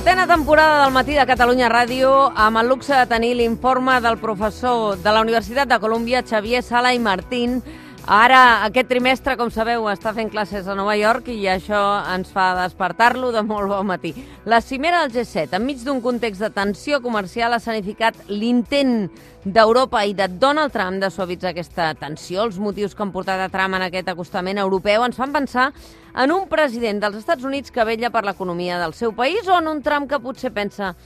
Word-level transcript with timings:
Setena 0.00 0.26
temporada 0.26 0.84
del 0.84 0.94
Matí 0.94 1.12
de 1.12 1.26
Catalunya 1.28 1.66
Ràdio 1.68 2.10
amb 2.32 2.56
el 2.56 2.70
luxe 2.72 2.94
de 2.96 3.02
tenir 3.04 3.34
l'informe 3.36 3.98
del 4.00 4.16
professor 4.16 4.96
de 4.96 5.12
la 5.12 5.20
Universitat 5.20 5.68
de 5.68 5.76
Colúmbia, 5.78 6.22
Xavier 6.24 6.62
Sala 6.64 6.94
i 6.96 6.98
Martín. 6.98 7.58
Ara, 8.10 8.64
aquest 8.66 8.88
trimestre, 8.90 9.36
com 9.38 9.52
sabeu, 9.54 9.84
està 9.86 10.10
fent 10.10 10.32
classes 10.32 10.66
a 10.66 10.74
Nova 10.74 10.96
York 10.98 11.28
i 11.30 11.44
això 11.46 11.78
ens 12.10 12.32
fa 12.34 12.48
despertar-lo 12.58 13.28
de 13.30 13.44
molt 13.46 13.70
bon 13.70 13.86
matí. 13.86 14.10
La 14.50 14.58
cimera 14.58 15.04
del 15.04 15.12
G7, 15.14 15.54
enmig 15.60 15.84
d'un 15.86 16.00
context 16.02 16.42
de 16.42 16.48
tensió 16.50 16.98
comercial, 17.04 17.54
ha 17.54 17.60
sanificat 17.62 18.18
l'intent 18.26 19.06
d'Europa 19.44 20.02
i 20.10 20.16
de 20.18 20.26
Donald 20.42 20.74
Trump 20.74 20.98
de 20.98 21.12
suavitzar 21.14 21.52
aquesta 21.52 21.92
tensió. 22.02 22.48
Els 22.48 22.58
motius 22.58 22.98
que 22.98 23.06
han 23.06 23.14
portat 23.14 23.44
a 23.44 23.48
Trump 23.54 23.78
en 23.78 23.86
aquest 23.86 24.10
acostament 24.10 24.58
europeu 24.58 25.06
ens 25.06 25.22
fan 25.22 25.30
pensar 25.30 25.70
en 26.10 26.34
un 26.34 26.50
president 26.50 26.98
dels 27.06 27.22
Estats 27.22 27.46
Units 27.46 27.70
que 27.70 27.86
vella 27.86 28.10
per 28.10 28.26
l'economia 28.26 28.82
del 28.82 28.98
seu 28.98 29.14
país 29.14 29.46
o 29.46 29.62
en 29.62 29.70
un 29.70 29.86
Trump 29.86 30.10
que 30.10 30.18
potser 30.18 30.50
pensa 30.50 30.96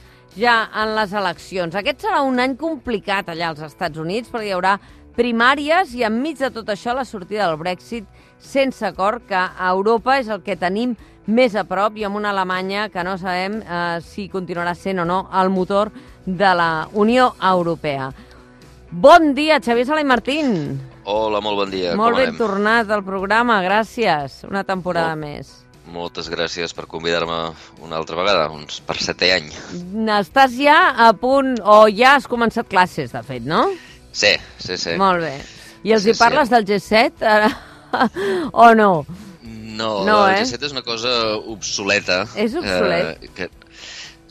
ja 0.41 0.71
en 0.73 0.97
les 0.97 1.13
eleccions. 1.13 1.77
Aquest 1.77 2.09
serà 2.09 2.25
un 2.25 2.41
any 2.41 2.57
complicat 2.57 3.29
allà 3.29 3.53
als 3.53 3.61
Estats 3.69 4.01
Units 4.01 4.33
perquè 4.33 4.55
hi 4.55 4.57
haurà 4.57 4.79
primàries 5.17 5.95
i 5.95 6.05
enmig 6.07 6.39
de 6.41 6.51
tot 6.55 6.69
això 6.73 6.95
la 6.95 7.05
sortida 7.05 7.49
del 7.49 7.59
Brexit 7.61 8.07
sense 8.39 8.85
acord, 8.87 9.23
que 9.27 9.39
a 9.39 9.71
Europa 9.71 10.19
és 10.21 10.29
el 10.29 10.43
que 10.45 10.57
tenim 10.61 10.95
més 11.27 11.55
a 11.57 11.65
prop 11.65 11.97
i 11.97 12.05
amb 12.05 12.19
una 12.21 12.35
Alemanya 12.35 12.89
que 12.93 13.05
no 13.07 13.17
sabem 13.19 13.61
eh, 13.63 14.01
si 14.05 14.29
continuarà 14.29 14.75
sent 14.77 15.01
o 15.01 15.07
no 15.09 15.25
el 15.33 15.51
motor 15.51 15.91
de 16.27 16.55
la 16.55 16.89
Unió 16.93 17.33
Europea. 17.41 18.11
Bon 18.91 19.33
dia, 19.35 19.61
Xavier 19.65 19.87
Sala 19.89 20.05
i 20.05 20.07
Martín. 20.07 20.79
Hola, 21.05 21.41
molt 21.45 21.59
bon 21.65 21.73
dia. 21.73 21.97
Molt 21.97 22.17
ben 22.17 22.31
anem? 22.31 22.39
tornat 22.39 22.91
al 22.93 23.03
programa, 23.05 23.59
gràcies. 23.65 24.45
Una 24.49 24.65
temporada 24.65 25.17
Molt. 25.17 25.25
més. 25.25 25.53
Moltes 25.93 26.31
gràcies 26.33 26.73
per 26.73 26.87
convidar-me 26.89 27.51
una 27.85 27.99
altra 27.99 28.17
vegada, 28.17 28.47
uns 28.49 28.79
per 28.81 28.97
setè 28.97 29.35
any. 29.35 29.51
Estàs 30.17 30.55
ja 30.57 30.95
a 30.97 31.11
punt, 31.13 31.59
o 31.61 31.85
ja 31.93 32.15
has 32.17 32.29
començat 32.31 32.71
classes, 32.71 33.13
de 33.13 33.21
fet, 33.27 33.45
no? 33.45 33.67
Sí, 33.69 33.94
sí, 34.15 34.77
sí. 34.79 34.95
Molt 35.01 35.21
bé. 35.27 35.35
I 35.85 35.93
els 35.97 36.07
Sí, 36.07 36.15
hi 36.15 36.19
parles 36.19 36.49
sí. 36.49 36.55
del 36.55 36.65
G7 36.71 37.27
ara? 37.29 37.51
o 38.53 38.71
no? 38.75 38.93
No, 39.43 40.05
No, 40.07 40.19
el 40.29 40.37
eh? 40.39 40.43
G7 40.47 40.69
és 40.71 40.73
una 40.73 40.83
cosa 40.87 41.11
obsoleta. 41.51 42.23
És 42.39 42.55
obsolet? 42.57 43.23
Eh, 43.27 43.31
que... 43.35 43.51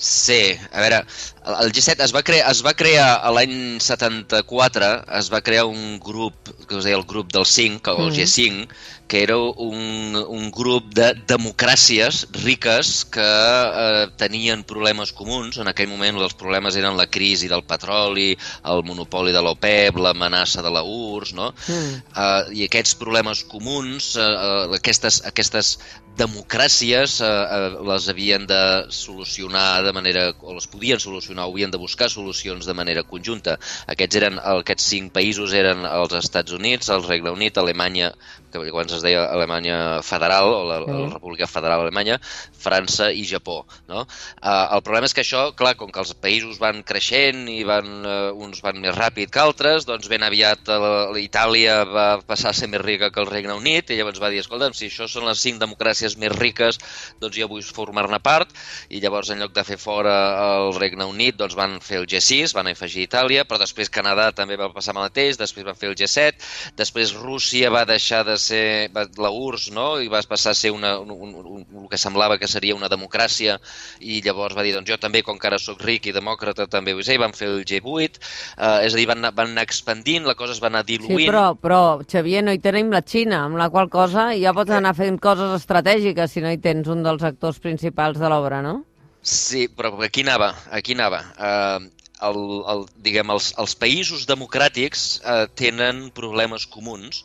Sí, 0.04 0.40
a 0.74 0.82
veure, 0.82 1.04
el 1.46 1.56
el 1.68 1.72
G7 1.76 2.02
es 2.04 2.12
va 2.16 2.24
crear, 2.26 2.50
es 2.52 2.64
va 2.66 2.74
crear 2.74 3.20
a 3.24 3.30
l'any 3.32 3.78
74, 3.80 4.90
es 5.20 5.30
va 5.32 5.40
crear 5.46 5.66
un 5.70 6.00
grup, 6.02 6.50
que 6.68 6.80
es 6.80 6.84
deia 6.88 6.98
el 6.98 7.06
grup 7.08 7.32
del 7.32 7.46
5, 7.46 7.94
el 8.00 8.10
Mm. 8.10 8.16
G5, 8.18 8.68
que 9.08 9.24
era 9.24 9.38
un, 9.38 10.16
un 10.16 10.50
grup 10.52 10.90
de 10.96 11.12
democràcies 11.30 12.24
riques 12.44 12.94
que 13.14 13.26
eh, 13.26 14.06
tenien 14.18 14.64
problemes 14.68 15.14
comuns. 15.16 15.60
En 15.62 15.70
aquell 15.70 15.92
moment 15.92 16.22
els 16.24 16.36
problemes 16.40 16.78
eren 16.80 16.98
la 16.98 17.08
crisi 17.12 17.50
del 17.52 17.66
petroli, 17.68 18.32
el 18.74 18.84
monopoli 18.88 19.36
de 19.36 19.44
l'OPEP, 19.44 20.00
l'amenaça 20.02 20.64
de 20.66 20.72
la 20.74 20.84
URSS, 20.84 21.36
no? 21.38 21.52
Mm. 21.68 22.00
Uh, 22.14 22.54
I 22.58 22.66
aquests 22.68 22.96
problemes 23.00 23.44
comuns, 23.50 24.14
uh, 24.18 24.24
uh, 24.24 24.78
aquestes, 24.80 25.22
aquestes 25.30 25.76
democràcies 26.18 27.18
uh, 27.22 27.28
uh, 27.28 27.78
les 27.90 28.08
havien 28.10 28.46
de 28.50 28.62
solucionar 28.94 29.84
de 29.86 29.94
manera, 29.96 30.28
o 30.42 30.54
les 30.58 30.68
podien 30.70 31.02
solucionar, 31.02 31.48
o 31.48 31.54
havien 31.54 31.74
de 31.74 31.82
buscar 31.82 32.10
solucions 32.14 32.66
de 32.70 32.78
manera 32.78 33.04
conjunta. 33.04 33.58
Aquests 33.90 34.22
eren, 34.22 34.40
aquests 34.60 34.90
cinc 34.94 35.14
països 35.16 35.54
eren 35.58 35.86
els 35.90 36.14
Estats 36.18 36.54
Units, 36.54 36.92
el 36.94 37.06
Regne 37.08 37.34
Unit, 37.34 37.58
Alemanya, 37.58 38.14
que 38.54 38.62
abans 38.70 38.94
es 38.94 39.04
deia 39.04 39.26
Alemanya 39.34 40.02
Federal, 40.06 40.52
o 40.54 40.64
la, 40.70 40.80
la 40.86 41.10
República 41.16 41.48
Federal 41.50 41.82
Alemanya, 41.82 42.20
França 42.64 43.10
i 43.12 43.26
Japó. 43.28 43.64
No? 43.90 44.06
Uh, 44.06 44.76
el 44.78 44.84
problema 44.86 45.10
és 45.10 45.16
que 45.16 45.24
això, 45.26 45.50
clar, 45.58 45.74
com 45.80 45.92
que 45.92 46.02
els 46.04 46.14
països 46.22 46.60
van 46.62 46.84
creixent 46.88 47.48
i 47.52 47.62
van, 47.68 47.90
uh, 48.06 48.32
uns 48.38 48.62
van 48.64 48.80
més 48.84 48.96
ràpid 48.96 49.34
que 49.34 49.42
altres, 49.42 49.88
doncs 49.90 50.10
ben 50.12 50.24
aviat 50.26 50.70
uh, 50.72 51.12
Itàlia 51.20 51.82
va 51.90 52.08
passar 52.28 52.52
a 52.52 52.58
ser 52.58 52.70
més 52.72 52.84
rica 52.84 53.12
que 53.14 53.22
el 53.24 53.30
Regne 53.32 53.58
Unit 53.58 53.92
i 53.92 53.98
llavors 54.00 54.22
va 54.22 54.32
dir, 54.34 54.44
escolta'm, 54.44 54.76
si 54.78 54.90
això 54.92 55.08
són 55.10 55.28
les 55.28 55.42
cinc 55.42 55.60
democràcies 55.62 56.18
més 56.22 56.34
riques, 56.36 56.80
doncs 57.24 57.38
jo 57.40 57.50
vull 57.52 57.66
formar-ne 57.66 58.20
part 58.24 58.54
i 58.90 59.02
llavors 59.04 59.32
en 59.34 59.42
lloc 59.44 59.54
de 59.56 59.66
fer 59.68 59.80
fora 59.82 60.16
el 60.44 60.74
Regne 60.78 61.08
Unit, 61.10 61.38
doncs 61.40 61.58
van 61.58 61.80
fer 61.84 62.02
el 62.02 62.08
G6, 62.10 62.54
van 62.56 62.70
afegir 62.72 63.08
Itàlia, 63.08 63.48
però 63.50 63.60
després 63.62 63.92
Canadà 63.94 64.30
també 64.36 64.58
va 64.60 64.72
passar 64.74 64.96
el 64.96 65.02
mateix, 65.02 65.40
després 65.40 65.66
van 65.68 65.80
fer 65.80 65.92
el 65.92 65.98
G7, 66.00 66.52
després 66.80 67.16
Rússia 67.18 67.72
va 67.74 67.86
deixar 67.90 68.24
de 68.28 68.38
ser 68.44 68.92
la 68.94 69.32
URSS, 69.32 69.72
no? 69.76 69.88
i 70.04 70.10
va 70.12 70.22
passar 70.28 70.52
a 70.54 70.60
ser 70.60 70.74
una, 70.76 70.98
un, 71.00 71.12
un, 71.16 71.34
un, 71.40 71.64
el 71.84 71.88
que 71.92 72.00
semblava 72.02 72.38
que 72.42 72.50
seria 72.52 72.76
una 72.76 72.90
democràcia 72.92 73.58
i 74.04 74.20
llavors 74.26 74.58
va 74.58 74.66
dir, 74.68 74.76
doncs 74.76 74.92
jo 74.92 75.00
també, 75.02 75.24
com 75.24 75.40
que 75.40 75.50
ara 75.50 75.60
sóc 75.62 75.82
ric 75.88 76.10
i 76.12 76.16
demòcrata, 76.16 76.68
també 76.72 76.94
ho 76.94 77.02
ser, 77.04 77.18
i 77.18 77.24
van 77.24 77.36
fer 77.38 77.50
el 77.54 77.64
G8, 77.70 78.20
eh, 78.58 78.86
és 78.90 78.94
a 78.94 79.00
dir, 79.00 79.08
van 79.10 79.24
anar, 79.24 79.34
van 79.40 79.54
anar 79.56 79.66
expandint, 79.68 80.28
la 80.28 80.36
cosa 80.40 80.54
es 80.58 80.62
va 80.64 80.70
anar 80.72 80.84
Sí, 80.84 80.98
diluint. 80.98 81.30
però, 81.32 81.46
però, 81.56 81.82
Xavier, 82.04 82.44
no 82.44 82.54
hi 82.54 82.60
tenim 82.64 82.92
la 82.92 83.04
Xina, 83.08 83.46
amb 83.48 83.58
la 83.62 83.70
qual 83.74 83.90
cosa 83.94 84.32
ja 84.36 84.54
pots 84.54 84.74
anar 84.76 84.96
fent 84.98 85.20
coses 85.24 85.56
estratègiques 85.62 86.32
si 86.36 86.44
no 86.44 86.52
hi 86.52 86.60
tens 86.64 86.90
un 86.92 87.04
dels 87.06 87.24
actors 87.24 87.60
principals 87.64 88.20
de 88.20 88.30
l'obra, 88.32 88.62
no? 88.66 88.82
Sí, 89.24 89.70
però 89.72 89.94
aquí 90.04 90.26
anava, 90.26 90.52
aquí 90.76 90.98
anava. 90.98 91.22
Uh, 91.40 91.90
el, 92.28 92.40
el, 92.74 92.86
diguem, 93.06 93.32
els, 93.32 93.54
els 93.60 93.74
països 93.80 94.26
democràtics 94.28 95.06
uh, 95.24 95.46
tenen 95.60 96.10
problemes 96.16 96.66
comuns 96.68 97.24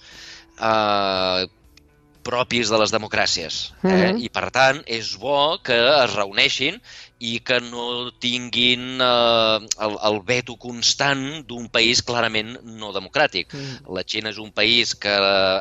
uh, 0.61 1.47
propis 2.29 2.69
de 2.69 2.79
les 2.81 2.93
democràcies. 2.93 3.61
Eh? 3.83 3.89
Mhm. 3.89 4.23
I, 4.27 4.29
per 4.33 4.49
tant, 4.55 4.83
és 4.87 5.15
bo 5.21 5.59
que 5.65 5.79
es 5.79 6.15
reuneixin 6.15 6.81
i 7.19 7.39
que 7.43 7.59
no 7.61 8.11
tinguin 8.23 9.01
eh, 9.03 9.59
el, 9.85 9.97
el 10.09 10.21
veto 10.27 10.55
constant 10.61 11.25
d'un 11.49 11.67
país 11.73 12.03
clarament 12.07 12.55
no 12.79 12.93
democràtic. 12.95 13.55
Mm. 13.55 13.89
La 13.97 14.05
Xina 14.07 14.31
és 14.31 14.39
un 14.43 14.53
país 14.55 14.95
que 14.95 15.15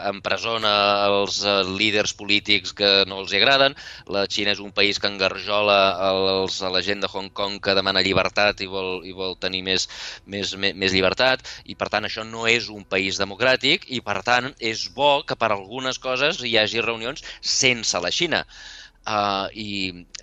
empresona 0.09 0.73
els 1.07 1.41
eh, 1.43 1.57
líders 1.79 2.13
polítics 2.17 2.75
que 2.77 2.91
no 3.09 3.21
els 3.23 3.33
agraden, 3.33 3.75
la 4.13 4.27
Xina 4.29 4.53
és 4.53 4.61
un 4.63 4.71
país 4.71 5.01
que 5.01 5.09
engarjola 5.09 5.79
els, 6.11 6.61
la 6.61 6.83
gent 6.85 7.01
de 7.03 7.09
Hong 7.11 7.31
Kong 7.33 7.59
que 7.63 7.75
demana 7.77 8.05
llibertat 8.05 8.61
i 8.61 8.69
vol, 8.69 9.01
i 9.07 9.15
vol 9.17 9.37
tenir 9.41 9.63
més, 9.65 9.87
més, 10.25 10.53
més, 10.55 10.77
més 10.77 10.93
llibertat, 10.93 11.45
i 11.65 11.75
per 11.75 11.89
tant 11.93 12.05
això 12.05 12.25
no 12.27 12.45
és 12.49 12.69
un 12.73 12.85
país 12.85 13.17
democràtic, 13.21 13.89
i 13.89 14.01
per 14.05 14.21
tant 14.27 14.51
és 14.59 14.87
bo 14.93 15.23
que 15.27 15.37
per 15.39 15.51
algunes 15.55 15.97
coses 15.97 16.43
hi 16.45 16.57
hagi 16.57 16.83
reunions 16.85 17.25
sense 17.41 17.97
la 18.03 18.13
Xina. 18.13 18.45
Uh, 19.07 19.47
I 19.55 19.69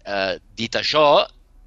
uh, 0.04 0.34
dit 0.58 0.76
això, 0.76 1.24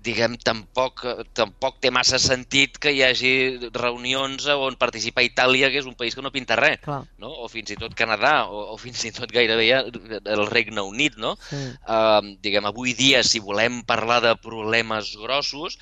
diguem, 0.08 0.38
tampoc, 0.40 1.04
tampoc 1.36 1.80
té 1.84 1.92
massa 1.94 2.20
sentit 2.22 2.78
que 2.82 2.94
hi 2.94 3.02
hagi 3.06 3.32
reunions 3.76 4.46
on 4.54 4.78
participa 4.80 5.26
Itàlia, 5.26 5.72
que 5.74 5.82
és 5.82 5.90
un 5.90 5.98
país 6.00 6.16
que 6.16 6.24
no 6.24 6.32
pinta 6.36 6.58
res, 6.60 6.80
Clar, 6.86 7.02
no? 7.22 7.32
o 7.44 7.50
fins 7.52 7.74
i 7.74 7.80
tot 7.80 7.96
Canadà, 7.98 8.36
o, 8.48 8.64
o 8.74 8.78
fins 8.82 9.04
i 9.10 9.14
tot 9.16 9.34
gairebé 9.34 9.68
ja 9.68 9.82
el 9.84 10.46
Regne 10.52 10.86
Unit, 10.86 11.18
no? 11.20 11.36
sí. 11.50 11.64
Uh, 11.84 12.38
diguem, 12.46 12.70
avui 12.70 12.96
dia, 12.98 13.24
si 13.28 13.44
volem 13.44 13.82
parlar 13.90 14.22
de 14.24 14.36
problemes 14.44 15.16
grossos, 15.20 15.80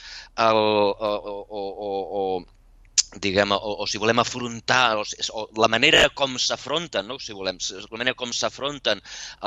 el, 0.48 0.64
o, 0.64 1.14
o, 1.14 1.38
o, 1.46 1.66
o, 1.90 1.94
o 2.22 2.55
diguem, 3.22 3.52
o, 3.56 3.76
o 3.84 3.88
si 3.88 4.00
volem 4.02 4.20
afrontar, 4.20 4.98
o, 5.00 5.04
o 5.34 5.46
la 5.62 5.70
manera 5.72 6.04
com 6.10 6.38
s'afronten, 6.42 7.08
no? 7.08 7.20
si 7.20 7.34
volem, 7.34 7.60
la 7.86 7.98
manera 7.98 8.18
com 8.18 8.34
s'afronten 8.34 9.02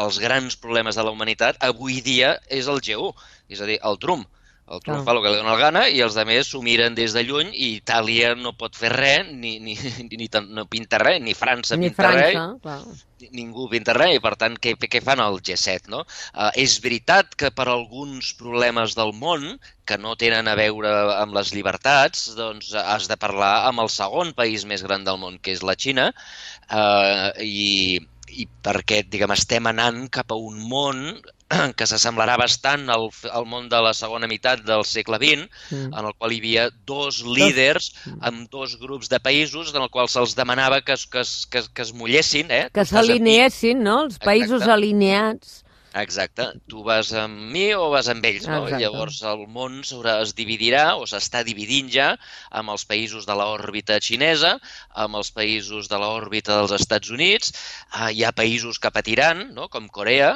els 0.05 0.19
grans 0.23 0.57
problemes 0.57 0.99
de 0.99 1.05
la 1.05 1.15
humanitat, 1.15 1.61
avui 1.71 2.01
dia 2.05 2.37
és 2.49 2.69
el 2.73 2.83
G1, 2.85 3.13
és 3.49 3.63
a 3.63 3.71
dir, 3.71 3.79
el 3.91 4.01
Trump. 4.03 4.29
El 4.69 4.83
Trump 4.85 4.99
Clar. 5.01 5.05
fa 5.07 5.13
el 5.17 5.23
que 5.25 5.31
li 5.33 5.39
dóna 5.41 5.53
la 5.55 5.61
gana 5.63 5.83
i 5.89 6.03
els 6.05 6.17
altres 6.21 6.51
s'ho 6.53 6.61
miren 6.63 6.95
des 6.97 7.15
de 7.17 7.23
lluny 7.25 7.51
i 7.55 7.69
Itàlia 7.79 8.35
no 8.37 8.53
pot 8.53 8.77
fer 8.77 8.91
res, 8.93 9.31
ni, 9.33 9.55
ni, 9.65 9.77
ni, 10.13 10.29
tan- 10.29 10.51
no 10.53 10.67
pinta 10.69 10.99
res, 11.01 11.23
ni 11.25 11.33
França 11.39 11.77
Ni 11.81 11.89
pinta 11.89 12.11
res, 12.13 12.35
França, 12.35 12.59
clar. 12.63 12.79
ni- 13.23 13.31
ningú 13.39 13.69
pinta 13.73 13.95
res 13.97 14.17
i 14.19 14.21
per 14.21 14.35
tant 14.37 14.59
què, 14.61 14.75
què 14.77 15.01
fan 15.05 15.23
al 15.25 15.41
G7 15.41 15.89
no? 15.95 16.03
Uh, 16.35 16.51
és 16.61 16.77
veritat 16.85 17.33
que 17.41 17.51
per 17.51 17.69
alguns 17.73 18.35
problemes 18.39 18.95
del 18.99 19.15
món 19.17 19.49
que 19.89 19.97
no 19.99 20.13
tenen 20.21 20.49
a 20.53 20.55
veure 20.59 20.93
amb 21.17 21.33
les 21.39 21.55
llibertats 21.57 22.29
doncs 22.37 22.75
has 22.77 23.09
de 23.09 23.17
parlar 23.17 23.55
amb 23.71 23.81
el 23.87 23.89
segon 23.89 24.35
país 24.37 24.69
més 24.69 24.85
gran 24.85 25.03
del 25.09 25.17
món 25.19 25.41
que 25.41 25.57
és 25.57 25.65
la 25.65 25.75
Xina 25.81 26.11
uh, 26.13 27.33
i, 27.41 27.99
i 28.37 28.47
perquè 28.63 29.03
diguem, 29.09 29.33
estem 29.35 29.67
anant 29.71 30.05
cap 30.13 30.31
a 30.33 30.39
un 30.39 30.61
món 30.69 31.03
que 31.79 31.87
s'assemblarà 31.89 32.37
bastant 32.41 32.89
al, 32.93 33.09
al 33.33 33.47
món 33.49 33.69
de 33.73 33.79
la 33.81 33.95
segona 33.97 34.27
meitat 34.29 34.61
del 34.67 34.85
segle 34.85 35.17
XX, 35.23 35.47
Mm. 35.71 35.93
en 35.95 36.07
el 36.09 36.15
qual 36.17 36.33
hi 36.33 36.39
havia 36.41 36.69
dos 36.87 37.23
líders 37.25 37.91
amb 38.21 38.49
dos 38.51 38.77
grups 38.81 39.09
de 39.09 39.19
països 39.21 39.75
en 39.75 39.83
el 39.83 39.91
qual 39.91 40.09
se'ls 40.09 40.35
demanava 40.37 40.81
que 40.81 40.95
que 41.11 41.23
que 41.51 41.63
que 41.75 41.83
es 41.83 41.93
mullessin, 41.93 42.51
eh? 42.51 42.69
Que 42.73 42.85
s'alineessin, 42.85 43.83
no? 43.83 44.03
Els 44.05 44.19
països 44.19 44.63
Exacte. 44.63 44.73
alineats. 44.73 45.65
Exacte. 45.97 46.45
Tu 46.69 46.83
vas 46.85 47.11
amb 47.17 47.49
mi 47.53 47.73
o 47.73 47.89
vas 47.91 48.09
amb 48.13 48.25
ells, 48.29 48.45
no? 48.47 48.61
Exacte. 48.67 48.83
Llavors 48.83 49.21
el 49.25 49.47
món 49.49 49.81
es 49.81 50.35
dividirà 50.37 50.85
o 51.01 51.07
s'està 51.09 51.41
dividint 51.47 51.89
ja 51.93 52.09
amb 52.51 52.75
els 52.75 52.85
països 52.89 53.25
de 53.27 53.37
l'òrbita 53.39 53.97
xinesa, 54.05 54.59
amb 54.93 55.17
els 55.17 55.31
països 55.33 55.89
de 55.89 55.99
l'òrbita 56.01 56.59
dels 56.61 56.75
Estats 56.77 57.11
Units. 57.15 57.55
Uh, 57.95 58.11
hi 58.13 58.25
ha 58.25 58.35
països 58.37 58.79
que 58.79 58.93
patiran, 58.93 59.55
no? 59.57 59.69
com 59.73 59.89
Corea, 59.89 60.35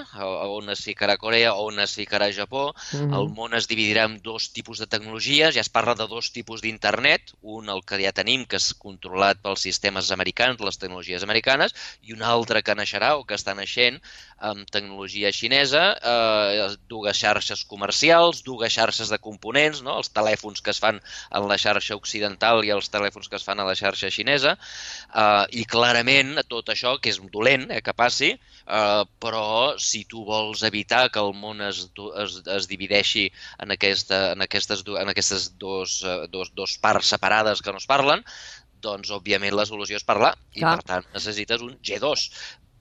on 0.48 0.72
es 0.72 0.84
ficarà 0.86 1.18
Corea, 1.20 1.54
on 1.54 1.82
es 1.84 1.96
ficarà 2.00 2.30
Japó. 2.32 2.72
Mhm. 2.92 3.12
El 3.12 3.28
món 3.36 3.54
es 3.54 3.68
dividirà 3.68 4.06
en 4.08 4.18
dos 4.24 4.50
tipus 4.56 4.80
de 4.80 4.88
tecnologies, 4.88 5.54
ja 5.54 5.60
es 5.60 5.72
parla 5.72 5.94
de 5.94 6.08
dos 6.08 6.32
tipus 6.32 6.62
d'internet, 6.64 7.36
un 7.42 7.68
el 7.68 7.84
que 7.84 8.00
ja 8.00 8.12
tenim, 8.16 8.46
que 8.46 8.56
és 8.56 8.72
controlat 8.74 9.42
pels 9.42 9.68
sistemes 9.68 10.10
americans, 10.10 10.60
les 10.60 10.78
tecnologies 10.80 11.22
americanes, 11.22 11.74
i 12.02 12.16
un 12.16 12.22
altre 12.22 12.62
que 12.62 12.74
naixerà 12.74 13.14
o 13.18 13.26
que 13.28 13.36
està 13.36 13.54
naixent 13.54 14.00
amb 14.42 14.66
tecnologia 14.70 15.30
xinesa, 15.30 15.41
eh, 15.42 16.76
dues 16.88 17.18
xarxes 17.18 17.64
comercials, 17.68 18.42
dues 18.46 18.72
xarxes 18.72 19.10
de 19.12 19.18
components, 19.18 19.82
no? 19.82 19.96
els 19.98 20.12
telèfons 20.14 20.62
que 20.62 20.70
es 20.70 20.80
fan 20.82 21.00
en 21.30 21.48
la 21.50 21.58
xarxa 21.58 21.96
occidental 21.98 22.62
i 22.64 22.70
els 22.70 22.90
telèfons 22.92 23.28
que 23.28 23.36
es 23.36 23.44
fan 23.46 23.60
a 23.60 23.66
la 23.66 23.74
xarxa 23.78 24.10
xinesa, 24.10 24.56
eh, 24.56 25.44
i 25.62 25.64
clarament 25.64 26.38
tot 26.48 26.72
això, 26.74 26.96
que 27.00 27.10
és 27.10 27.20
dolent 27.32 27.68
eh, 27.70 27.82
que 27.82 27.94
passi, 27.96 28.32
eh, 28.32 29.02
però 29.22 29.74
si 29.78 30.04
tu 30.04 30.24
vols 30.28 30.62
evitar 30.68 31.08
que 31.10 31.20
el 31.20 31.34
món 31.34 31.60
es, 31.60 31.84
es, 32.24 32.40
es 32.46 32.70
divideixi 32.70 33.28
en, 33.58 33.74
aquesta, 33.74 34.32
en, 34.32 34.46
aquestes, 34.46 34.86
en 34.86 35.12
aquestes 35.12 35.52
dos, 35.58 36.02
eh, 36.06 36.26
dos, 36.32 36.54
dos 36.54 36.78
parts 36.82 37.14
separades 37.16 37.62
que 37.62 37.72
no 37.72 37.82
es 37.82 37.90
parlen, 37.90 38.24
doncs, 38.82 39.12
òbviament, 39.14 39.54
la 39.54 39.66
solució 39.68 39.98
és 39.98 40.06
parlar. 40.06 40.34
I, 40.56 40.60
Clar. 40.64 40.74
per 40.80 40.88
tant, 40.88 41.06
necessites 41.14 41.62
un 41.62 41.76
G2 41.86 42.26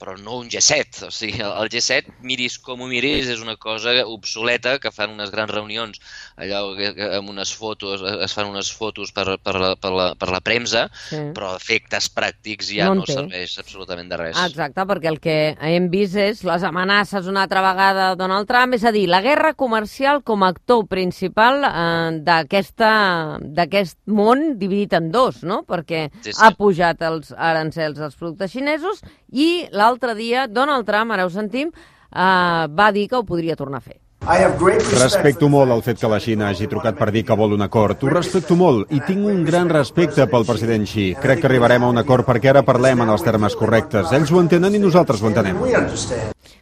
però 0.02 0.16
no 0.18 0.40
un 0.42 0.50
G7. 0.50 1.06
O 1.08 1.12
sigui, 1.14 1.44
el 1.46 1.70
G7, 1.70 2.16
miris 2.26 2.58
com 2.60 2.82
ho 2.82 2.88
miris, 2.90 3.30
és 3.30 3.44
una 3.46 3.54
cosa 3.62 3.94
obsoleta 4.10 4.80
que 4.82 4.90
fan 4.92 5.14
unes 5.14 5.30
grans 5.30 5.54
reunions 5.54 6.02
allò 6.42 6.72
que, 6.78 6.90
que 6.98 7.10
amb 7.20 7.30
unes 7.30 7.54
fotos, 7.54 8.02
es 8.26 8.34
fan 8.34 8.50
unes 8.50 8.72
fotos 8.74 9.14
per, 9.14 9.38
per, 9.46 9.54
la, 9.62 9.76
per, 9.78 9.92
la, 9.94 10.08
per 10.18 10.32
la 10.34 10.42
premsa, 10.42 10.88
Sí. 11.12 11.20
però 11.36 11.54
efectes 11.56 12.10
pràctics 12.16 12.72
ja 12.74 12.88
No 12.90 12.96
no, 13.02 13.06
serveix 13.06 13.54
absolutament 13.62 14.10
de 14.10 14.18
res. 14.18 14.38
Exacte, 14.42 14.84
perquè 14.90 15.12
el 15.12 15.20
que 15.22 15.38
hem 15.62 15.90
vist 15.94 16.16
és 16.18 16.42
les 16.48 16.64
amenaces 16.66 17.28
una 17.30 17.44
altra 17.46 17.62
vegada 17.62 18.10
de 18.12 18.20
Donald 18.20 18.48
Trump, 18.50 18.74
és 18.74 18.84
a 18.88 18.92
dir, 18.96 19.06
la 19.12 19.22
guerra 19.22 19.54
comercial 19.54 20.24
com 20.26 20.42
a 20.44 20.50
actor 20.56 20.88
principal 20.90 21.62
eh, 21.68 22.20
d'aquest 22.26 23.98
món 24.08 24.58
dividit 24.60 24.94
en 24.98 25.12
dos, 25.14 25.44
no? 25.44 25.62
Perquè 25.68 26.08
Sí, 26.22 26.32
sí. 26.34 26.40
ha 26.42 26.52
pujat 26.58 27.02
els 27.06 27.32
arancels 27.38 28.00
als 28.00 28.16
productes 28.18 28.52
xinesos 28.52 29.02
i 29.32 29.68
l'altre 29.72 29.91
dia 30.16 30.48
Donald 30.48 30.86
Trump, 30.86 31.12
ara 31.12 31.26
ho 31.26 31.30
sentim, 31.30 31.72
eh, 31.72 32.68
va 32.70 32.92
dir 32.92 33.08
que 33.10 33.16
ho 33.16 33.24
podria 33.26 33.56
tornar 33.56 33.78
a 33.78 33.82
fer. 33.82 34.00
Respecto 34.22 35.50
molt 35.50 35.72
el 35.74 35.82
fet 35.82 35.98
que 36.00 36.08
la 36.08 36.20
Xina 36.20 36.50
hagi 36.50 36.68
trucat 36.70 36.96
per 36.96 37.12
dir 37.12 37.24
que 37.26 37.34
vol 37.34 37.54
un 37.54 37.62
acord. 37.66 38.04
Ho 38.04 38.10
respecto 38.10 38.56
molt 38.56 38.92
i 38.94 39.00
tinc 39.02 39.26
un 39.26 39.44
gran 39.44 39.68
respecte 39.70 40.28
pel 40.30 40.46
president 40.46 40.86
Xi. 40.86 41.16
Crec 41.20 41.40
que 41.42 41.48
arribarem 41.48 41.84
a 41.84 41.90
un 41.90 41.98
acord 41.98 42.24
perquè 42.28 42.50
ara 42.52 42.62
parlem 42.62 43.02
en 43.02 43.10
els 43.10 43.24
termes 43.24 43.56
correctes. 43.56 44.12
Ells 44.12 44.30
ho 44.32 44.40
entenen 44.40 44.76
i 44.76 44.80
nosaltres 44.80 45.24
ho 45.24 45.28
entenem. 45.28 45.58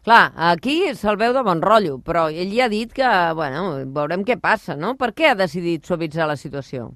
Clar, 0.05 0.31
aquí 0.37 0.95
se'l 0.95 1.17
veu 1.19 1.33
de 1.35 1.43
bon 1.43 1.59
rotllo, 1.61 1.97
però 1.99 2.29
ell 2.31 2.53
ja 2.55 2.65
ha 2.65 2.69
dit 2.71 2.93
que, 2.95 3.09
bueno, 3.35 3.83
veurem 3.91 4.23
què 4.23 4.39
passa, 4.39 4.77
no? 4.79 4.95
Per 4.95 5.11
què 5.13 5.27
ha 5.27 5.35
decidit 5.35 5.85
suavitzar 5.85 6.27
la 6.27 6.37
situació? 6.39 6.93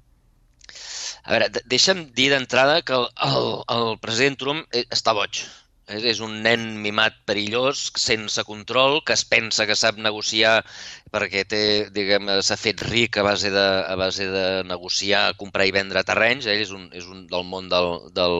A 1.24 1.30
veure, 1.32 1.50
de- 1.52 1.62
deixa'm 1.68 2.06
dir 2.16 2.30
d'entrada 2.32 2.80
que 2.82 2.94
el, 2.96 3.06
el, 3.28 3.50
el 3.68 3.98
president 4.00 4.36
Trump 4.40 4.64
eh, 4.72 4.86
està 4.90 5.12
boig. 5.12 5.44
És, 5.92 6.04
és 6.14 6.20
un 6.24 6.36
nen 6.44 6.62
mimat 6.84 7.16
perillós, 7.28 7.82
sense 8.00 8.44
control, 8.50 9.00
que 9.04 9.12
es 9.16 9.24
pensa 9.34 9.66
que 9.68 9.76
sap 9.76 9.98
negociar 10.06 10.54
perquè 11.14 11.44
té, 11.46 11.62
diguem, 11.94 12.26
s'ha 12.42 12.56
fet 12.58 12.82
ric 12.88 13.20
a 13.20 13.24
base, 13.26 13.50
de, 13.54 13.64
a 13.86 13.94
base 13.98 14.26
de 14.30 14.44
negociar, 14.66 15.36
comprar 15.38 15.68
i 15.68 15.74
vendre 15.74 16.02
terrenys. 16.06 16.48
Ell 16.50 16.62
és 16.64 16.72
un, 16.74 16.88
és 16.96 17.06
un 17.10 17.24
del 17.30 17.46
món 17.46 17.68
del, 17.70 17.90
del, 18.16 18.36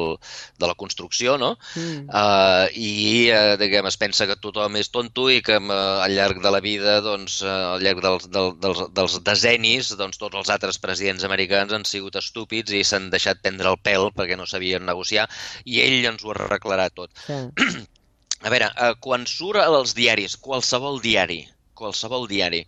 de 0.58 0.70
la 0.70 0.74
construcció, 0.80 1.36
no? 1.38 1.52
Mm. 1.78 2.08
Uh, 2.10 2.66
I, 2.74 2.90
uh, 3.30 3.54
diguem, 3.60 3.86
es 3.90 3.98
pensa 4.00 4.26
que 4.30 4.38
tothom 4.42 4.80
és 4.80 4.90
tonto 4.94 5.28
i 5.30 5.40
que 5.44 5.60
uh, 5.60 5.78
al 6.02 6.16
llarg 6.18 6.42
de 6.42 6.54
la 6.54 6.62
vida, 6.64 6.98
doncs, 7.04 7.40
uh, 7.46 7.76
al 7.76 7.86
llarg 7.86 8.02
dels, 8.02 8.28
del, 8.34 8.52
dels, 8.64 8.84
dels 8.98 9.18
decennis, 9.30 9.94
doncs, 10.00 10.18
tots 10.20 10.42
els 10.42 10.52
altres 10.54 10.80
presidents 10.82 11.26
americans 11.26 11.74
han 11.76 11.86
sigut 11.88 12.18
estúpids 12.18 12.74
i 12.74 12.82
s'han 12.84 13.10
deixat 13.14 13.42
prendre 13.44 13.70
el 13.70 13.78
pèl 13.78 14.10
perquè 14.16 14.38
no 14.40 14.48
sabien 14.50 14.86
negociar 14.86 15.28
i 15.64 15.82
ell 15.84 16.10
ens 16.10 16.26
ho 16.26 16.34
arreglarà 16.34 16.90
tot. 16.90 17.14
Sí. 17.28 17.38
A 18.44 18.50
veure, 18.52 18.66
uh, 18.76 18.92
quan 19.00 19.22
surt 19.30 19.62
als 19.62 19.94
diaris, 19.96 20.34
qualsevol 20.36 20.98
diari, 21.00 21.44
qualsevol 21.74 22.26
diari, 22.30 22.62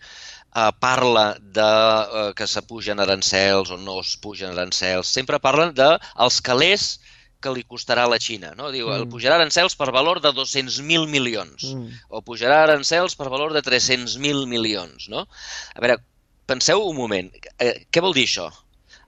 uh, 0.56 0.70
parla 0.80 1.36
de 1.40 1.62
uh, 1.66 2.32
que 2.36 2.46
s'apugen 2.46 3.00
arancels 3.00 3.70
o 3.70 3.76
no 3.78 4.00
es 4.00 4.16
pugen 4.20 4.50
arancels, 4.52 5.08
sempre 5.08 5.38
parlen 5.40 5.72
de 5.74 5.88
els 6.18 6.40
calés 6.40 6.98
que 7.40 7.52
li 7.52 7.62
costarà 7.68 8.06
a 8.06 8.10
la 8.10 8.18
Xina. 8.18 8.54
No? 8.56 8.70
Diu, 8.72 8.88
Mm. 8.88 8.96
el 8.96 9.08
pujarà 9.12 9.34
arancels 9.36 9.76
per 9.76 9.90
valor 9.92 10.20
de 10.24 10.32
200.000 10.32 11.06
milions 11.06 11.64
Mm. 11.74 11.90
o 12.08 12.22
pujarà 12.22 12.62
arancels 12.64 13.14
per 13.14 13.28
valor 13.28 13.52
de 13.52 13.62
300.000 13.62 14.46
milions. 14.46 15.08
No? 15.12 15.26
A 15.74 15.80
veure, 15.80 15.98
penseu 16.46 16.80
un 16.88 16.96
moment, 16.96 17.30
eh, 17.58 17.86
què 17.92 18.00
vol 18.00 18.14
dir 18.14 18.24
això? 18.26 18.50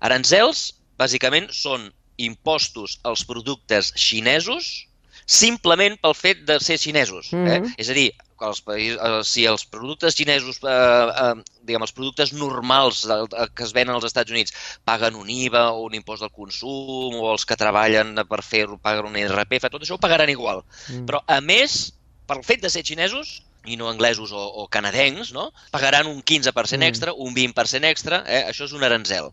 Arancels, 0.00 0.74
bàsicament, 0.98 1.48
són 1.50 1.88
impostos 2.18 2.98
als 3.04 3.24
productes 3.24 3.92
xinesos 3.96 4.86
simplement 5.26 5.98
pel 6.00 6.14
fet 6.14 6.44
de 6.48 6.58
ser 6.60 6.78
xinesos. 6.78 7.32
Eh? 7.32 7.60
Mhm. 7.60 7.74
És 7.78 7.88
a 7.90 7.94
dir, 7.94 8.12
els 8.46 8.60
països, 8.62 9.00
eh, 9.02 9.22
si 9.24 9.44
els 9.48 9.64
productes 9.66 10.14
xinesos, 10.14 10.60
eh, 10.62 10.68
eh, 10.70 11.34
diguem, 11.62 11.82
els 11.82 11.92
productes 11.96 12.32
normals 12.32 13.04
eh, 13.10 13.48
que 13.54 13.64
es 13.66 13.72
venen 13.72 13.94
als 13.94 14.04
Estats 14.04 14.30
Units 14.30 14.54
paguen 14.84 15.18
un 15.18 15.30
IVA 15.30 15.70
o 15.72 15.84
un 15.88 15.94
impost 15.98 16.22
del 16.22 16.30
consum 16.30 17.18
o 17.18 17.32
els 17.32 17.44
que 17.48 17.56
treballen 17.56 18.14
per 18.28 18.42
fer-ho 18.42 18.78
paguen 18.78 19.10
un 19.10 19.16
IRPF, 19.16 19.68
tot 19.70 19.82
això 19.82 19.98
ho 19.98 20.02
pagaran 20.02 20.30
igual. 20.30 20.64
Mm. 20.88 21.06
Però, 21.10 21.22
a 21.26 21.40
més, 21.40 21.94
pel 22.28 22.44
fet 22.44 22.62
de 22.62 22.70
ser 22.70 22.84
xinesos, 22.86 23.42
i 23.68 23.76
no 23.76 23.88
anglesos 23.90 24.32
o, 24.32 24.40
o 24.62 24.68
canadencs, 24.68 25.32
no? 25.34 25.50
pagaran 25.74 26.06
un 26.06 26.22
15% 26.22 26.78
Mm. 26.78 26.82
extra, 26.88 27.12
un 27.12 27.34
20% 27.34 27.84
extra, 27.84 28.22
eh? 28.26 28.44
això 28.48 28.64
és 28.64 28.72
un 28.72 28.84
arancel. 28.84 29.32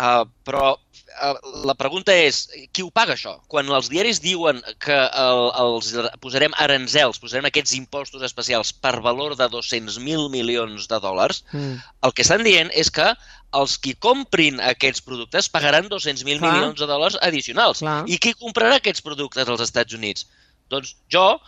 Uh, 0.00 0.22
però 0.48 0.70
uh, 0.78 1.34
la 1.68 1.74
pregunta 1.76 2.14
és, 2.16 2.46
qui 2.72 2.80
ho 2.80 2.88
paga 2.94 3.12
això? 3.18 3.34
Quan 3.52 3.68
els 3.68 3.90
diaris 3.92 4.20
diuen 4.24 4.62
que 4.80 4.96
el, 4.96 5.40
els 5.60 5.90
posarem 6.22 6.54
arancels, 6.56 7.18
posarem 7.20 7.44
aquests 7.50 7.74
impostos 7.76 8.22
especials 8.24 8.72
per 8.72 8.94
valor 9.04 9.36
de 9.36 9.44
200.000 9.52 10.30
milions 10.32 10.88
de 10.88 11.00
dòlars, 11.04 11.42
Mm. 11.52 11.76
el 12.06 12.12
que 12.16 12.22
estan 12.22 12.44
dient 12.46 12.70
és 12.72 12.88
que 12.90 13.10
els 13.52 13.76
qui 13.82 13.92
comprin 13.98 14.60
aquests 14.62 15.02
productes 15.02 15.48
pagaran 15.52 15.88
200.000 15.90 16.38
Clar. 16.38 16.52
milions 16.54 16.78
de 16.80 16.86
dòlars 16.86 17.18
addicionals. 17.20 17.80
Clar. 17.84 18.04
I 18.06 18.16
qui 18.22 18.32
comprarà 18.38 18.76
aquests 18.78 19.02
productes 19.02 19.48
als 19.48 19.60
Estats 19.66 19.92
Units? 19.98 20.28
Doncs 20.70 20.94
jo, 21.10 21.40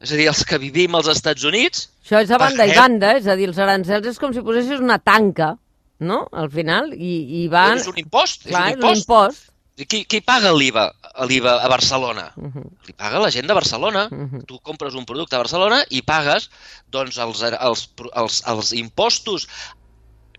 és 0.00 0.10
a 0.10 0.16
dir, 0.18 0.26
els 0.32 0.42
que 0.48 0.58
vivim 0.58 0.94
als 0.96 1.06
Estats 1.12 1.44
Units, 1.44 1.90
Això 2.04 2.18
és 2.24 2.30
a 2.32 2.38
banda 2.40 2.64
i 2.66 2.72
Pagarem. 2.72 2.80
banda, 2.82 3.12
és 3.20 3.26
a 3.28 3.36
dir, 3.36 3.46
els 3.48 3.58
arancels 3.58 4.06
és 4.10 4.18
com 4.18 4.32
si 4.34 4.40
posessis 4.44 4.80
una 4.80 4.98
tanca, 4.98 5.54
no?, 5.98 6.24
al 6.32 6.50
final, 6.50 6.92
i, 6.94 7.44
i 7.44 7.48
van... 7.48 7.78
és 7.78 7.90
un 7.90 7.98
impost, 8.00 8.48
Clar, 8.48 8.70
és 8.70 8.78
un 8.78 8.82
impost. 8.82 9.04
impost. 9.04 9.50
Qui, 9.74 10.04
qui 10.06 10.20
paga 10.22 10.52
l'IVA 10.54 10.84
l'IVA 11.26 11.56
a 11.62 11.68
Barcelona? 11.68 12.28
Uh 12.36 12.50
-huh. 12.50 12.64
Li 12.86 12.92
paga 12.92 13.18
la 13.18 13.30
gent 13.30 13.46
de 13.46 13.54
Barcelona. 13.54 14.08
Mhm. 14.10 14.44
Tu 14.46 14.58
compres 14.60 14.94
un 14.94 15.04
producte 15.04 15.34
a 15.34 15.42
Barcelona 15.42 15.84
i 15.90 16.02
pagues 16.02 16.50
doncs, 16.90 17.18
els, 17.18 17.42
els, 17.42 17.90
els, 18.14 18.42
els 18.46 18.72
impostos 18.72 19.48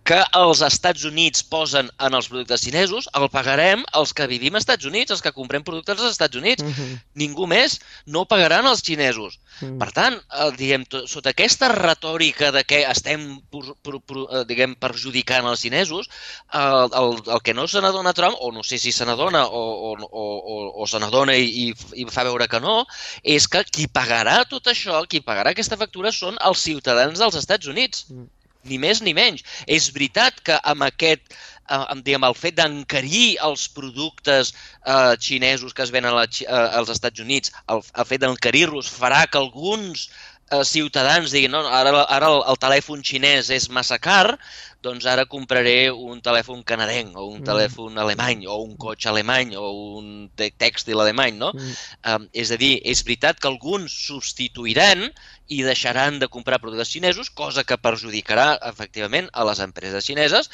que 0.06 0.20
els 0.38 0.62
Estats 0.66 1.06
Units 1.10 1.44
posen 1.50 1.90
en 2.06 2.18
els 2.18 2.28
productes 2.30 2.62
xinesos, 2.62 3.08
el 3.18 3.26
pagarem 3.34 3.82
els 3.98 4.14
que 4.14 4.28
vivim 4.30 4.54
als 4.54 4.68
Estats 4.68 4.86
Units, 4.86 5.16
els 5.16 5.24
que 5.26 5.34
comprem 5.34 5.66
productes 5.66 5.98
als 5.98 6.14
Estats 6.14 6.38
Units. 6.38 6.64
Mhm. 6.64 7.00
Ningú 7.24 7.48
més 7.50 7.80
no 8.06 8.26
pagaran 8.30 8.70
els 8.70 8.84
xinesos. 8.86 9.40
Mm. 9.62 9.78
Per 9.80 9.88
tant, 9.96 10.16
eh, 10.20 10.52
diguem, 10.60 10.84
sota 11.08 11.32
aquesta 11.32 11.70
retòrica 11.72 12.52
de 12.52 12.64
que 12.68 12.82
estem 12.84 13.40
por, 13.50 13.78
eh, 13.80 14.44
diguem, 14.46 14.76
perjudicant 14.76 15.48
els 15.48 15.64
xinesos, 15.64 16.10
el, 16.54 16.90
el, 16.92 17.16
el 17.38 17.42
que 17.42 17.56
no 17.56 17.68
se 17.68 17.82
n'adona 17.82 18.14
Trump, 18.14 18.36
o 18.42 18.52
no 18.52 18.64
sé 18.64 18.78
si 18.78 18.92
se 18.92 19.08
n'adona 19.08 19.46
o, 19.48 19.64
o, 19.90 19.96
o, 19.96 20.26
o, 20.56 20.84
o 20.84 20.88
se 20.88 21.00
n'adona 21.00 21.38
i, 21.40 21.48
i, 21.66 22.04
i 22.04 22.08
fa 22.12 22.28
veure 22.28 22.50
que 22.52 22.60
no, 22.60 22.82
és 23.24 23.48
que 23.48 23.64
qui 23.72 23.88
pagarà 23.88 24.42
tot 24.50 24.68
això, 24.68 25.06
qui 25.08 25.24
pagarà 25.24 25.56
aquesta 25.56 25.80
factura 25.80 26.12
són 26.12 26.38
els 26.44 26.62
ciutadans 26.68 27.20
dels 27.20 27.40
Estats 27.40 27.72
Units. 27.72 28.10
Mm. 28.12 28.28
Ni 28.66 28.80
més 28.82 29.02
ni 29.06 29.14
menys. 29.18 29.46
És 29.68 29.92
veritat 29.96 30.42
que 30.46 30.60
amb 30.64 30.86
aquest 30.88 31.36
eh, 31.70 31.78
amb, 31.78 32.04
diguem, 32.06 32.26
el 32.28 32.38
fet 32.38 32.58
d'encarir 32.60 33.38
els 33.48 33.68
productes 33.78 34.54
eh, 34.54 35.16
xinesos 35.22 35.74
que 35.74 35.86
es 35.86 35.94
venen 35.94 36.14
a 36.14 36.22
la, 36.22 36.28
eh, 36.28 36.62
als 36.80 36.94
Estats 36.94 37.24
Units, 37.24 37.54
el, 37.72 37.84
el 37.96 38.10
fet 38.10 38.24
d'encarir-los 38.24 38.92
farà 38.92 39.26
que 39.30 39.42
alguns 39.42 40.08
eh, 40.52 40.64
ciutadans 40.64 41.34
diguin 41.34 41.56
no, 41.56 41.66
ara, 41.68 42.06
ara 42.06 42.32
el, 42.34 42.42
el 42.52 42.62
telèfon 42.62 43.04
xinès 43.06 43.52
és 43.54 43.70
massa 43.74 44.00
car, 44.02 44.38
doncs 44.86 45.08
ara 45.10 45.26
compraré 45.30 45.90
un 45.92 46.22
telèfon 46.26 46.62
canadenc 46.68 47.18
o 47.18 47.26
un 47.28 47.40
mm. 47.42 47.48
telèfon 47.50 48.00
alemany 48.02 48.46
o 48.48 48.60
un 48.64 48.76
cotxe 48.82 49.10
alemany 49.12 49.56
o 49.60 49.66
un 50.00 50.10
tèxtil 50.38 51.02
alemany, 51.02 51.40
no? 51.42 51.52
Mm. 51.58 51.78
Um, 52.14 52.28
és 52.34 52.54
a 52.54 52.60
dir, 52.62 52.76
és 52.86 53.04
veritat 53.08 53.42
que 53.42 53.52
alguns 53.52 53.96
substituiran 54.08 55.08
i 55.50 55.62
deixaran 55.66 56.20
de 56.22 56.30
comprar 56.32 56.62
productes 56.62 56.94
xinesos, 56.94 57.30
cosa 57.30 57.66
que 57.68 57.82
perjudicarà 57.82 58.56
efectivament 58.70 59.30
a 59.34 59.46
les 59.50 59.62
empreses 59.66 60.06
xineses, 60.06 60.50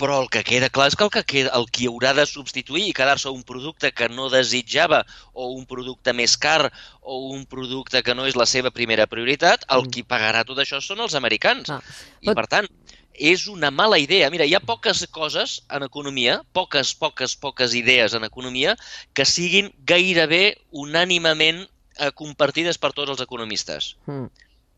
però 0.00 0.22
el 0.22 0.30
que 0.32 0.40
queda 0.46 0.70
clar 0.72 0.88
és 0.88 0.96
que 0.96 1.04
el, 1.04 1.12
que 1.12 1.22
queda, 1.28 1.50
el 1.58 1.66
qui 1.68 1.88
haurà 1.90 2.14
de 2.16 2.24
substituir 2.28 2.86
i 2.88 2.94
quedar-se 2.96 3.28
un 3.28 3.42
producte 3.44 3.90
que 3.92 4.08
no 4.08 4.30
desitjava 4.32 5.02
o 5.34 5.50
un 5.52 5.66
producte 5.68 6.14
més 6.16 6.38
car 6.40 6.70
o 7.02 7.18
un 7.34 7.44
producte 7.50 8.00
que 8.06 8.16
no 8.16 8.24
és 8.30 8.38
la 8.40 8.48
seva 8.48 8.72
primera 8.72 9.06
prioritat, 9.10 9.68
el 9.68 9.84
mm. 9.84 9.92
qui 9.92 10.06
pagarà 10.14 10.46
tot 10.48 10.62
això 10.62 10.80
són 10.80 11.04
els 11.04 11.18
americans. 11.20 11.68
Ah. 11.76 11.82
I, 12.24 12.32
per 12.32 12.46
tant, 12.48 12.70
és 13.14 13.46
una 13.48 13.70
mala 13.70 13.98
idea. 13.98 14.30
Mira, 14.30 14.46
hi 14.46 14.54
ha 14.54 14.60
poques 14.60 15.02
coses 15.12 15.60
en 15.70 15.84
economia, 15.86 16.40
poques, 16.52 16.94
poques, 16.94 17.36
poques 17.36 17.74
idees 17.74 18.14
en 18.14 18.24
economia 18.24 18.76
que 19.14 19.26
siguin 19.28 19.72
gairebé 19.86 20.56
unànimament 20.70 21.64
eh, 21.64 22.10
compartides 22.14 22.78
per 22.78 22.92
tots 22.92 23.10
els 23.16 23.20
economistes. 23.20 23.94
Mm. 24.06 24.30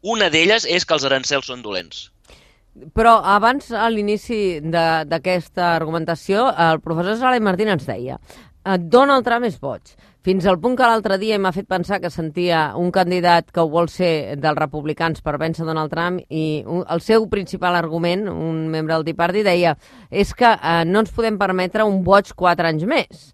Una 0.02 0.30
d'elles 0.34 0.66
és 0.66 0.84
que 0.84 0.96
els 0.98 1.04
arancels 1.06 1.46
són 1.46 1.62
dolents. 1.62 2.08
Però 2.96 3.18
abans, 3.28 3.68
a 3.70 3.88
l'inici 3.92 4.58
d'aquesta 4.64 5.74
argumentació, 5.76 6.46
el 6.56 6.80
professor 6.80 7.18
Salai 7.20 7.42
Martín 7.44 7.68
ens 7.68 7.84
deia 7.86 8.16
Donald 8.64 9.26
Trump 9.26 9.44
és 9.48 9.58
boig. 9.60 9.94
Fins 10.22 10.44
al 10.46 10.60
punt 10.62 10.76
que 10.78 10.86
l'altre 10.86 11.16
dia 11.18 11.34
m'ha 11.42 11.50
fet 11.50 11.66
pensar 11.66 11.98
que 11.98 12.10
sentia 12.14 12.76
un 12.78 12.92
candidat 12.94 13.48
que 13.50 13.58
ho 13.58 13.66
vol 13.70 13.88
ser 13.90 14.36
dels 14.38 14.58
republicans 14.58 15.18
per 15.18 15.34
vèncer 15.42 15.66
Donald 15.66 15.90
Trump 15.90 16.20
i 16.30 16.62
un, 16.62 16.84
el 16.86 17.02
seu 17.02 17.26
principal 17.32 17.74
argument, 17.74 18.28
un 18.30 18.68
membre 18.70 18.94
del 18.94 19.08
Tea 19.08 19.18
Party, 19.18 19.42
deia 19.42 19.74
és 20.10 20.30
que 20.38 20.52
eh, 20.54 20.84
no 20.86 21.02
ens 21.02 21.10
podem 21.10 21.40
permetre 21.40 21.82
un 21.82 22.04
boig 22.06 22.30
quatre 22.38 22.70
anys 22.70 22.86
més. 22.86 23.32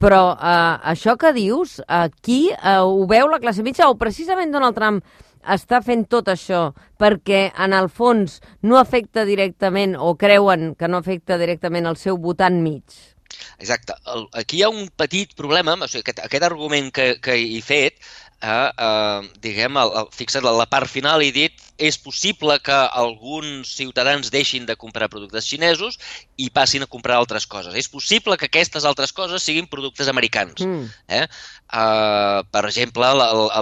Però 0.00 0.22
eh, 0.32 0.78
això 0.94 1.18
que 1.20 1.34
dius, 1.36 1.82
aquí 1.84 2.46
eh, 2.54 2.78
ho 2.80 3.04
veu 3.10 3.28
la 3.28 3.42
classe 3.44 3.66
mitja 3.66 3.90
o 3.92 4.00
precisament 4.00 4.56
Donald 4.56 4.80
Trump 4.80 5.04
està 5.44 5.84
fent 5.84 6.06
tot 6.08 6.32
això 6.32 6.70
perquè 7.00 7.50
en 7.52 7.76
el 7.76 7.92
fons 7.92 8.40
no 8.64 8.80
afecta 8.80 9.28
directament 9.28 9.92
o 9.92 10.14
creuen 10.16 10.74
que 10.74 10.88
no 10.88 11.04
afecta 11.04 11.36
directament 11.36 11.84
el 11.84 12.00
seu 12.00 12.16
votant 12.16 12.62
mig? 12.64 13.09
Exacte. 13.58 13.96
El, 14.14 14.26
aquí 14.42 14.58
hi 14.60 14.64
ha 14.66 14.72
un 14.72 14.88
petit 15.02 15.34
problema, 15.38 15.76
o 15.76 15.88
sigui, 15.88 16.04
aquest, 16.04 16.22
aquest 16.26 16.46
argument 16.48 16.90
que, 16.96 17.06
que 17.24 17.36
he 17.40 17.60
fet, 17.64 18.00
eh, 18.42 18.70
eh, 18.76 19.28
diguem, 19.40 19.76
el, 19.76 19.92
el, 20.02 20.08
fixa't, 20.14 20.46
la 20.46 20.68
part 20.70 20.90
final 20.90 21.22
he 21.22 21.32
dit 21.34 21.66
és 21.80 21.96
possible 21.96 22.58
que 22.60 22.76
alguns 22.76 23.72
ciutadans 23.72 24.28
deixin 24.30 24.66
de 24.68 24.76
comprar 24.76 25.08
productes 25.08 25.48
xinesos 25.48 25.96
i 26.36 26.50
passin 26.52 26.84
a 26.84 26.88
comprar 26.90 27.16
altres 27.16 27.46
coses. 27.48 27.74
És 27.74 27.88
possible 27.88 28.36
que 28.36 28.50
aquestes 28.50 28.84
altres 28.84 29.14
coses 29.16 29.42
siguin 29.42 29.68
productes 29.70 30.08
americans. 30.12 30.60
Mm. 30.60 30.90
Eh? 31.08 31.24
Uh, 31.70 32.42
per 32.50 32.64
exemple, 32.66 33.06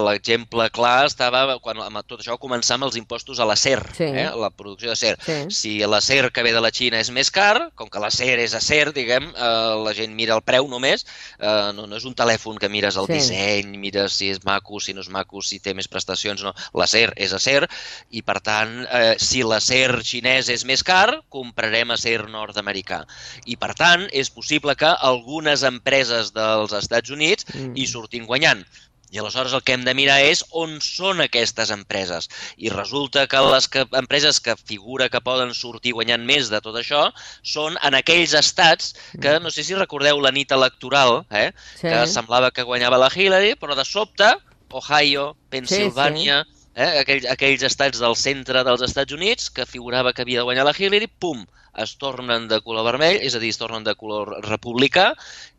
l'exemple 0.01 0.65
clar 0.73 1.05
estava 1.05 1.59
quan 1.61 1.77
amb 1.83 2.01
tot 2.09 2.23
això 2.23 2.39
començar 2.41 2.79
amb 2.79 2.87
els 2.87 2.97
impostos 2.97 3.39
a 3.39 3.45
l'acer, 3.45 3.77
sí. 3.95 4.07
eh? 4.09 4.27
la 4.33 4.49
producció 4.49 4.91
d'acer. 4.91 5.13
Sí. 5.21 5.37
Si 5.53 5.73
l'acer 5.85 6.23
que 6.33 6.43
ve 6.43 6.55
de 6.55 6.63
la 6.63 6.73
Xina 6.73 6.99
és 7.03 7.11
més 7.13 7.29
car, 7.31 7.69
com 7.77 7.91
que 7.91 8.01
l'acer 8.01 8.33
és 8.41 8.55
acer, 8.57 8.89
diguem, 8.95 9.29
uh, 9.35 9.77
la 9.85 9.93
gent 9.95 10.15
mira 10.17 10.35
el 10.35 10.43
preu 10.43 10.67
només, 10.71 11.05
uh, 11.37 11.69
no, 11.77 11.85
no 11.85 11.99
és 12.01 12.07
un 12.09 12.17
telèfon 12.17 12.57
que 12.59 12.71
mires 12.71 12.97
el 12.97 13.07
sí. 13.07 13.19
disseny, 13.19 13.77
mires 13.77 14.17
si 14.19 14.31
és 14.33 14.41
maco, 14.69 14.79
si 14.79 14.93
no 14.93 15.01
és 15.01 15.09
maco, 15.09 15.41
si 15.41 15.59
té 15.59 15.73
més 15.73 15.87
prestacions, 15.87 16.43
no. 16.43 16.53
L'acer 16.77 17.09
és 17.17 17.33
acer 17.33 17.67
i, 18.11 18.21
per 18.21 18.39
tant, 18.41 18.85
eh, 18.85 19.15
si 19.17 19.43
l'acer 19.43 20.01
xinès 20.03 20.49
és 20.49 20.65
més 20.65 20.83
car, 20.83 21.21
comprarem 21.29 21.91
acer 21.91 22.27
nord-americà. 22.29 23.05
I, 23.45 23.57
per 23.57 23.73
tant, 23.73 24.07
és 24.11 24.29
possible 24.29 24.75
que 24.75 24.89
algunes 25.01 25.63
empreses 25.63 26.33
dels 26.33 26.73
Estats 26.73 27.09
Units 27.09 27.45
mm. 27.53 27.75
hi 27.75 27.87
surtin 27.87 28.25
guanyant. 28.25 28.63
I 29.09 29.17
aleshores 29.17 29.55
el 29.57 29.63
que 29.65 29.73
hem 29.73 29.81
de 29.87 29.95
mirar 29.97 30.19
és 30.21 30.43
on 30.53 30.75
són 30.85 31.23
aquestes 31.23 31.71
empreses. 31.73 32.27
I 32.61 32.69
resulta 32.69 33.25
que 33.25 33.39
les 33.41 33.65
que, 33.67 33.87
empreses 33.97 34.37
que 34.39 34.53
figura 34.53 35.09
que 35.09 35.21
poden 35.25 35.55
sortir 35.57 35.95
guanyant 35.97 36.27
més 36.29 36.51
de 36.53 36.59
tot 36.61 36.77
això 36.77 37.07
són 37.41 37.79
en 37.81 37.97
aquells 37.97 38.35
estats 38.37 38.93
que, 39.17 39.39
no 39.41 39.49
sé 39.49 39.65
si 39.65 39.73
recordeu 39.73 40.21
la 40.21 40.29
nit 40.35 40.53
electoral, 40.53 41.23
eh? 41.31 41.49
sí. 41.73 41.87
que 41.87 42.05
semblava 42.05 42.53
que 42.53 42.67
guanyava 42.69 43.01
la 43.01 43.09
Hillary, 43.09 43.55
però 43.57 43.73
de 43.73 43.87
sobte 43.87 44.29
Ohio, 44.77 45.33
Pensilvània, 45.49 46.43
sí, 46.45 46.53
sí 46.53 46.59
eh, 46.79 47.01
aquells, 47.01 47.27
aquells 47.33 47.65
estats 47.67 48.01
del 48.01 48.15
centre 48.19 48.63
dels 48.67 48.83
Estats 48.85 49.15
Units 49.15 49.49
que 49.53 49.67
figurava 49.69 50.13
que 50.13 50.23
havia 50.23 50.41
de 50.41 50.47
guanyar 50.47 50.65
la 50.67 50.75
Hillary, 50.77 51.09
pum, 51.21 51.45
es 51.83 51.95
tornen 52.01 52.47
de 52.51 52.61
color 52.65 52.87
vermell, 52.87 53.19
és 53.25 53.35
a 53.35 53.41
dir, 53.43 53.51
es 53.53 53.59
tornen 53.59 53.85
de 53.85 53.95
color 53.99 54.31
republicà 54.47 55.11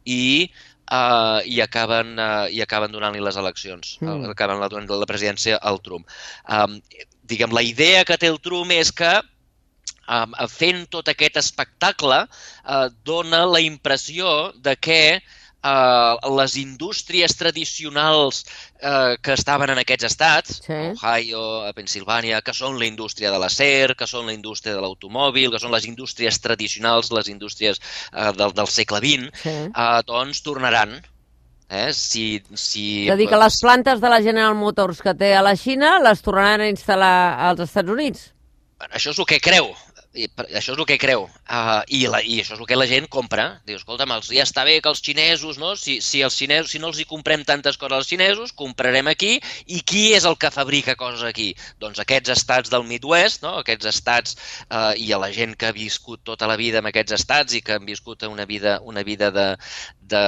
i 0.05 0.23
uh, 0.91 1.41
i 1.47 1.61
acaben, 1.65 2.15
uh, 2.19 2.47
i 2.51 2.63
acaben 2.65 2.93
donant-li 2.93 3.23
les 3.25 3.39
eleccions, 3.41 3.99
mm. 4.01 4.31
acaben 4.35 4.63
la, 4.63 4.71
la 4.71 5.11
presidència 5.11 5.59
al 5.61 5.81
Trump. 5.85 6.09
Um, 6.49 6.81
diguem, 7.31 7.55
la 7.55 7.63
idea 7.67 8.05
que 8.05 8.19
té 8.19 8.31
el 8.31 8.41
Trump 8.43 8.73
és 8.75 8.91
que 8.93 9.13
um, 9.21 10.35
fent 10.51 10.87
tot 10.91 11.13
aquest 11.13 11.39
espectacle 11.41 12.25
uh, 12.27 12.89
dona 13.07 13.45
la 13.47 13.63
impressió 13.63 14.51
de 14.57 14.77
que 14.77 15.03
eh, 15.19 15.23
les 15.63 16.57
indústries 16.57 17.37
tradicionals 17.37 18.47
eh, 18.81 19.17
que 19.21 19.35
estaven 19.37 19.71
en 19.75 19.83
aquests 19.83 20.09
estats, 20.09 20.63
sí. 20.65 20.79
Ohio, 20.95 21.43
a 21.69 21.75
Pensilvània, 21.77 22.41
que 22.41 22.55
són 22.57 22.79
la 22.81 22.89
indústria 22.89 23.31
de 23.31 23.39
l'acer, 23.43 23.95
que 23.97 24.09
són 24.09 24.27
la 24.27 24.33
indústria 24.33 24.75
de 24.75 24.81
l'automòbil, 24.81 25.53
que 25.53 25.61
són 25.61 25.75
les 25.75 25.85
indústries 25.85 26.41
tradicionals, 26.41 27.13
les 27.13 27.29
indústries 27.29 27.81
eh, 27.81 28.33
del, 28.39 28.55
del 28.57 28.73
segle 28.73 29.03
XX, 29.05 29.33
sí. 29.45 29.57
eh, 29.69 30.03
doncs 30.09 30.45
tornaran 30.47 31.01
Eh? 31.71 31.93
Si, 31.95 32.43
si... 32.59 33.07
És 33.07 33.13
a 33.15 33.17
dir, 33.17 33.29
que 33.31 33.39
les 33.39 33.57
plantes 33.63 34.01
de 34.03 34.11
la 34.11 34.19
General 34.25 34.57
Motors 34.59 34.99
que 35.07 35.15
té 35.15 35.29
a 35.39 35.43
la 35.47 35.53
Xina 35.55 36.01
les 36.03 36.19
tornaran 36.27 36.65
a 36.65 36.67
instal·lar 36.67 37.13
als 37.47 37.63
Estats 37.63 37.95
Units? 37.95 38.25
Bueno, 38.81 38.97
això 38.99 39.15
és 39.15 39.21
el 39.23 39.29
que 39.31 39.39
creu 39.39 39.71
i 40.19 40.27
això 40.27 40.73
és 40.73 40.79
el 40.79 40.87
que 40.89 40.99
creu. 40.99 41.29
Uh, 41.51 41.81
i, 41.91 42.05
la, 42.07 42.21
I 42.23 42.37
això 42.39 42.55
és 42.55 42.61
el 42.63 42.67
que 42.71 42.77
la 42.79 42.87
gent 42.87 43.09
compra. 43.11 43.45
Diu, 43.67 43.75
escolta'm, 43.81 44.13
els, 44.15 44.29
ja 44.31 44.45
està 44.47 44.63
bé 44.69 44.77
que 44.79 44.91
els 44.93 45.01
xinesos, 45.03 45.59
no? 45.59 45.73
si, 45.75 45.97
si, 46.05 46.21
els 46.23 46.37
xinesos, 46.39 46.71
si 46.71 46.79
no 46.79 46.93
els 46.93 47.01
hi 47.03 47.07
comprem 47.11 47.43
tantes 47.49 47.75
coses 47.81 47.97
als 47.97 48.11
xinesos, 48.11 48.53
comprarem 48.55 49.11
aquí. 49.11 49.33
I 49.67 49.81
qui 49.83 50.05
és 50.15 50.29
el 50.31 50.39
que 50.39 50.53
fabrica 50.55 50.95
coses 51.01 51.25
aquí? 51.27 51.49
Doncs 51.83 51.99
aquests 52.05 52.31
estats 52.37 52.71
del 52.71 52.87
Midwest, 52.87 53.43
no? 53.43 53.57
aquests 53.65 53.91
estats 53.91 54.39
uh, 54.69 54.93
i 54.95 55.11
a 55.11 55.19
la 55.19 55.33
gent 55.35 55.57
que 55.59 55.73
ha 55.73 55.75
viscut 55.75 56.23
tota 56.23 56.47
la 56.47 56.59
vida 56.61 56.79
en 56.79 56.91
aquests 56.93 57.19
estats 57.19 57.59
i 57.59 57.65
que 57.67 57.81
han 57.81 57.89
viscut 57.89 58.23
una 58.31 58.47
vida, 58.47 58.79
una 58.87 59.03
vida 59.03 59.33
de, 59.35 59.49
de 60.11 60.23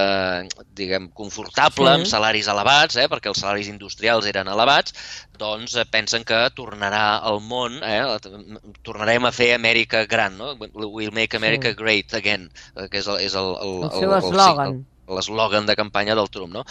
diguem, 0.75 1.09
confortable, 1.15 1.87
sí. 1.87 2.01
amb 2.01 2.09
salaris 2.09 2.49
elevats, 2.51 2.99
eh? 2.99 3.07
perquè 3.13 3.31
els 3.31 3.43
salaris 3.43 3.71
industrials 3.71 4.27
eren 4.31 4.51
elevats, 4.51 4.95
doncs 5.39 5.77
eh, 5.77 5.87
pensen 5.91 6.27
que 6.27 6.39
tornarà 6.57 7.21
al 7.31 7.41
món, 7.45 7.79
eh? 7.87 8.03
tornarem 8.87 9.27
a 9.29 9.33
fer 9.35 9.53
Amèrica 9.57 10.05
gran, 10.11 10.39
no? 10.39 10.55
We'll 10.73 11.12
make 11.13 11.39
America 11.39 11.73
sí. 11.73 11.79
great 11.79 12.17
again, 12.19 12.49
eh, 12.77 12.89
que 12.89 13.03
és 13.03 13.09
el, 13.09 13.21
és 13.23 13.37
el, 13.39 13.53
el, 13.61 13.79
el, 13.85 13.87
el 13.91 14.05
seu 14.05 14.17
eslògan. 14.19 14.83
L'eslògan 15.13 15.67
de 15.69 15.77
campanya 15.77 16.17
del 16.19 16.31
Trump. 16.33 16.53
No? 16.55 16.67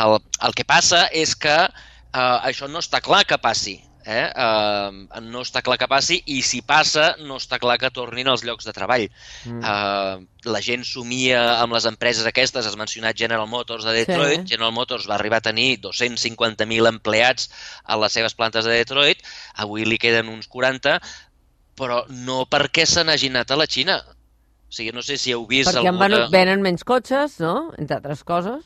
El, 0.00 0.18
el 0.46 0.54
que 0.58 0.66
passa 0.68 1.06
és 1.12 1.34
que 1.38 1.56
eh, 1.64 2.38
això 2.50 2.70
no 2.70 2.82
està 2.84 3.02
clar 3.04 3.24
que 3.28 3.40
passi 3.40 3.78
eh? 4.06 4.24
Uh, 4.36 5.20
no 5.24 5.42
està 5.44 5.62
clar 5.64 5.76
que 5.80 5.88
passi 5.90 6.20
i 6.30 6.40
si 6.44 6.60
passa 6.66 7.14
no 7.24 7.38
està 7.40 7.58
clar 7.60 7.76
que 7.80 7.90
tornin 7.94 8.28
als 8.28 8.44
llocs 8.46 8.68
de 8.68 8.74
treball. 8.76 9.06
Mm. 9.48 9.60
Uh, 9.60 10.50
la 10.52 10.60
gent 10.64 10.84
somia 10.86 11.40
amb 11.62 11.76
les 11.76 11.88
empreses 11.88 12.26
aquestes, 12.28 12.66
has 12.68 12.78
mencionat 12.80 13.18
General 13.18 13.48
Motors 13.50 13.86
de 13.88 13.96
Detroit, 13.96 14.44
sí. 14.44 14.54
General 14.54 14.74
Motors 14.76 15.08
va 15.10 15.16
arribar 15.18 15.40
a 15.40 15.48
tenir 15.48 15.78
250.000 15.84 16.90
empleats 16.90 17.48
a 17.84 17.98
les 18.00 18.12
seves 18.12 18.36
plantes 18.36 18.68
de 18.68 18.76
Detroit, 18.76 19.24
avui 19.64 19.88
li 19.88 20.00
queden 20.00 20.32
uns 20.32 20.50
40, 20.52 20.98
però 21.78 22.02
no 22.26 22.44
perquè 22.50 22.86
se 22.88 23.04
n'hagin 23.04 23.36
anat 23.36 23.54
a 23.54 23.58
la 23.60 23.66
Xina. 23.70 23.98
O 24.04 24.74
sigui, 24.74 24.92
no 24.94 25.02
sé 25.06 25.18
si 25.20 25.34
heu 25.34 25.44
vist 25.46 25.70
perquè 25.70 25.86
alguna... 25.90 26.08
Perquè 26.08 26.32
venen 26.34 26.64
menys 26.64 26.86
cotxes, 26.86 27.38
no?, 27.42 27.72
entre 27.78 28.00
altres 28.00 28.24
coses. 28.26 28.64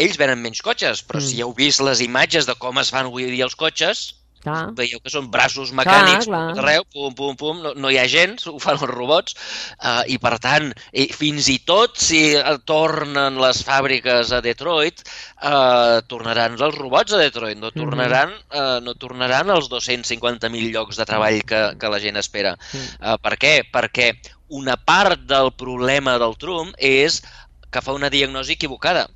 Ells 0.00 0.16
venen 0.20 0.40
menys 0.40 0.62
cotxes, 0.64 1.02
però 1.04 1.20
mm. 1.20 1.28
si 1.28 1.42
heu 1.44 1.52
vist 1.56 1.82
les 1.84 2.00
imatges 2.04 2.48
de 2.48 2.56
com 2.60 2.80
es 2.80 2.92
fan 2.94 3.10
avui 3.10 3.28
dia 3.28 3.44
els 3.44 3.56
cotxes, 3.58 4.06
Clar. 4.42 4.72
Veieu 4.74 4.98
que 4.98 5.10
són 5.12 5.28
braços 5.30 5.70
mecànics 5.76 6.26
clar, 6.26 6.40
clar. 6.50 6.64
arreu, 6.64 6.86
pum, 6.90 7.12
pum, 7.14 7.36
pum, 7.38 7.60
no, 7.62 7.72
no 7.78 7.92
hi 7.92 7.98
ha 8.00 8.08
gens, 8.10 8.48
ho 8.50 8.58
fan 8.62 8.74
els 8.74 8.90
robots, 8.90 9.36
uh, 9.78 10.02
i 10.10 10.18
per 10.22 10.34
tant, 10.42 10.72
i 10.90 11.06
fins 11.14 11.46
i 11.52 11.60
tot 11.68 12.00
si 12.02 12.22
tornen 12.66 13.38
les 13.42 13.62
fàbriques 13.68 14.32
a 14.34 14.42
Detroit, 14.42 15.04
uh, 15.46 16.02
tornaran 16.10 16.58
els 16.58 16.74
robots 16.74 17.14
a 17.14 17.22
Detroit, 17.22 17.60
no 17.60 17.70
mhm. 17.70 17.78
tornaran, 17.78 18.34
mm 18.34 18.42
-hmm. 18.50 18.76
uh, 18.78 18.82
no 18.82 18.94
tornaran 18.98 19.54
els 19.54 19.70
250.000 19.70 20.74
llocs 20.74 20.98
de 20.98 21.06
treball 21.06 21.42
que, 21.46 21.62
que 21.78 21.88
la 21.94 22.00
gent 22.00 22.16
espera. 22.16 22.56
Mm. 22.72 22.88
Uh, 22.98 23.16
per 23.22 23.38
què? 23.38 23.54
Perquè 23.70 24.12
una 24.48 24.76
part 24.76 25.20
del 25.20 25.52
problema 25.54 26.18
del 26.18 26.36
Trump 26.36 26.74
és 26.78 27.22
que 27.70 27.80
fa 27.80 27.92
una 27.92 28.10
diagnosi 28.10 28.52
equivocada 28.52 29.08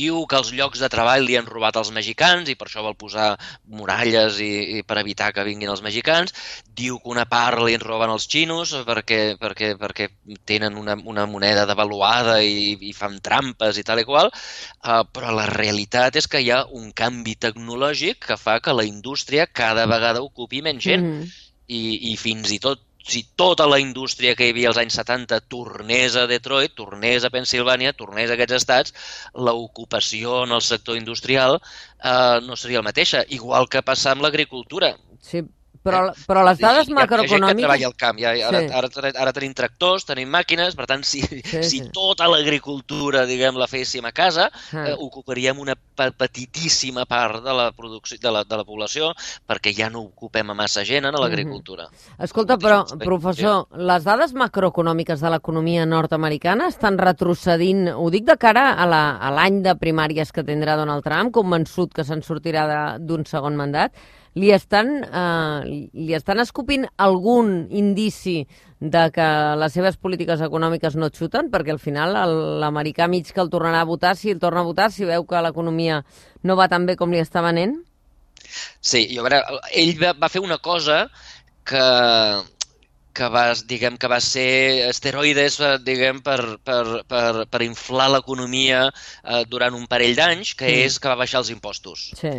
diu 0.00 0.24
que 0.30 0.38
els 0.40 0.50
llocs 0.56 0.80
de 0.82 0.88
treball 0.92 1.24
li 1.26 1.36
han 1.38 1.48
robat 1.48 1.76
als 1.76 1.92
mexicans 1.94 2.48
i 2.48 2.56
per 2.58 2.68
això 2.68 2.84
vol 2.84 2.96
posar 2.98 3.34
muralles 3.68 4.40
i, 4.44 4.50
i 4.78 4.82
per 4.86 4.98
evitar 5.00 5.30
que 5.36 5.44
vinguin 5.46 5.72
els 5.72 5.84
mexicans. 5.84 6.34
Diu 6.80 6.98
que 7.02 7.12
una 7.12 7.26
part 7.30 7.60
li 7.64 7.76
en 7.76 7.84
roben 7.84 8.12
els 8.14 8.28
xinos 8.30 8.74
perquè, 8.88 9.20
perquè, 9.40 9.74
perquè 9.80 10.08
tenen 10.48 10.78
una, 10.80 10.96
una 11.12 11.26
moneda 11.30 11.66
devaluada 11.68 12.40
i, 12.42 12.76
i 12.90 12.94
fan 12.96 13.20
trampes 13.24 13.80
i 13.80 13.86
tal 13.86 14.02
i 14.02 14.06
qual, 14.08 14.30
uh, 14.32 15.02
però 15.12 15.34
la 15.36 15.48
realitat 15.50 16.16
és 16.20 16.28
que 16.30 16.42
hi 16.42 16.52
ha 16.54 16.64
un 16.76 16.90
canvi 16.96 17.36
tecnològic 17.46 18.24
que 18.30 18.40
fa 18.40 18.58
que 18.64 18.76
la 18.76 18.86
indústria 18.88 19.46
cada 19.46 19.86
vegada 19.90 20.24
ocupi 20.24 20.62
menys 20.64 20.84
gent. 20.84 21.04
Mm 21.04 21.20
-hmm. 21.20 21.38
I, 21.70 22.12
I 22.12 22.16
fins 22.18 22.50
i 22.50 22.58
tot 22.58 22.89
si 23.10 23.24
tota 23.36 23.66
la 23.66 23.80
indústria 23.82 24.36
que 24.38 24.46
hi 24.46 24.54
havia 24.54 24.70
als 24.70 24.78
anys 24.82 24.98
70 25.00 25.40
tornés 25.52 26.16
a 26.16 26.26
Detroit, 26.30 26.76
tornés 26.78 27.26
a 27.26 27.32
Pensilvània, 27.34 27.94
tornés 27.98 28.30
a 28.30 28.36
aquests 28.36 28.58
estats, 28.60 28.94
l'ocupació 29.34 30.44
en 30.46 30.54
el 30.56 30.62
sector 30.62 30.98
industrial 31.00 31.58
eh, 31.58 32.38
no 32.46 32.56
seria 32.56 32.82
la 32.84 32.88
mateixa, 32.90 33.24
igual 33.40 33.68
que 33.68 33.82
passa 33.82 34.14
amb 34.14 34.22
l'agricultura. 34.26 34.94
Sí, 35.20 35.42
però, 35.82 36.02
eh? 36.10 36.24
però 36.28 36.44
les 36.44 36.60
dades 36.60 36.88
hi 36.88 36.92
ha, 36.92 36.98
macroeconòmiques... 36.98 37.30
Hi 37.30 37.34
ha 37.34 37.46
gent 37.46 37.56
que 37.56 37.64
treballa 37.64 37.88
al 37.90 37.96
camp. 37.96 38.20
Ja, 38.20 38.34
ara, 38.48 38.60
sí. 38.60 38.72
ara, 38.80 39.12
ara 39.24 39.34
tenim 39.36 39.54
tractors, 39.56 40.06
tenim 40.08 40.30
màquines, 40.32 40.76
per 40.76 40.86
tant, 40.90 41.04
si, 41.06 41.22
sí, 41.24 41.40
si 41.70 41.80
sí. 41.80 41.82
tota 41.94 42.28
l'agricultura, 42.30 43.24
diguem, 43.28 43.58
la 43.60 43.68
féssim 43.70 44.04
a 44.04 44.12
casa, 44.16 44.50
ah. 44.50 44.84
eh, 44.90 44.96
ocuparíem 44.98 45.60
una 45.62 45.76
petitíssima 46.00 47.06
part 47.08 47.42
de 47.44 47.56
la, 47.56 47.70
producció, 47.76 48.18
de, 48.20 48.32
la, 48.32 48.44
de 48.48 48.60
la 48.60 48.64
població 48.64 49.10
perquè 49.48 49.72
ja 49.76 49.90
no 49.92 50.04
ocupem 50.06 50.52
a 50.52 50.56
massa 50.56 50.84
gent 50.86 51.08
en 51.08 51.16
l'agricultura. 51.16 51.88
Mm 51.88 51.94
-hmm. 51.94 52.24
Escolta, 52.24 52.56
però, 52.56 52.84
professor, 53.04 53.66
les 53.76 54.04
dades 54.04 54.32
macroeconòmiques 54.32 55.20
de 55.20 55.30
l'economia 55.30 55.86
nord-americana 55.86 56.68
estan 56.68 56.98
retrocedint, 56.98 57.88
ho 57.94 58.10
dic 58.10 58.24
de 58.24 58.36
cara 58.36 58.72
a 58.72 59.30
l'any 59.30 59.62
de 59.62 59.74
primàries 59.76 60.32
que 60.32 60.44
tindrà 60.44 60.76
Donald 60.76 61.04
Trump, 61.04 61.32
convençut 61.32 61.92
que 61.92 62.04
se'n 62.04 62.22
sortirà 62.22 62.98
d'un 62.98 63.24
segon 63.26 63.56
mandat, 63.56 63.92
li 64.34 64.52
estan, 64.54 64.92
eh, 65.04 65.88
li 65.92 66.14
estan 66.14 66.40
escopint 66.42 66.86
algun 66.96 67.66
indici 67.70 68.44
de 68.80 69.10
que 69.12 69.28
les 69.60 69.74
seves 69.76 69.98
polítiques 70.00 70.40
econòmiques 70.40 70.96
no 70.96 71.10
xuten, 71.12 71.50
perquè 71.52 71.74
al 71.74 71.82
final 71.82 72.14
l'americà 72.62 73.08
mig 73.08 73.28
que 73.28 73.42
el 73.42 73.50
tornarà 73.52 73.82
a 73.82 73.88
votar, 73.88 74.16
si 74.16 74.30
el 74.30 74.40
torna 74.40 74.62
a 74.62 74.68
votar, 74.68 74.90
si 74.92 75.04
veu 75.04 75.26
que 75.26 75.42
l'economia 75.42 76.04
no 76.42 76.56
va 76.56 76.68
tan 76.68 76.86
bé 76.86 76.96
com 76.96 77.12
li 77.12 77.20
està 77.20 77.42
venent? 77.44 77.76
Sí, 78.80 79.04
jo, 79.10 79.20
a 79.20 79.28
veure, 79.28 79.42
ell 79.76 79.92
va, 80.00 80.14
va 80.16 80.30
fer 80.32 80.40
una 80.40 80.58
cosa 80.58 81.02
que, 81.68 81.84
que 83.12 83.28
va, 83.28 83.44
diguem, 83.68 83.98
que 84.00 84.08
va 84.08 84.20
ser 84.24 84.88
esteroides 84.88 85.58
diguem, 85.84 86.22
per, 86.24 86.40
per, 86.64 87.02
per, 87.10 87.44
per 87.50 87.62
inflar 87.66 88.08
l'economia 88.14 88.86
eh, 88.88 89.44
durant 89.50 89.76
un 89.76 89.86
parell 89.90 90.16
d'anys, 90.16 90.54
que 90.54 90.70
mm. 90.70 90.88
és 90.88 90.98
que 90.98 91.12
va 91.12 91.20
baixar 91.20 91.42
els 91.44 91.52
impostos. 91.52 92.10
Sí. 92.20 92.32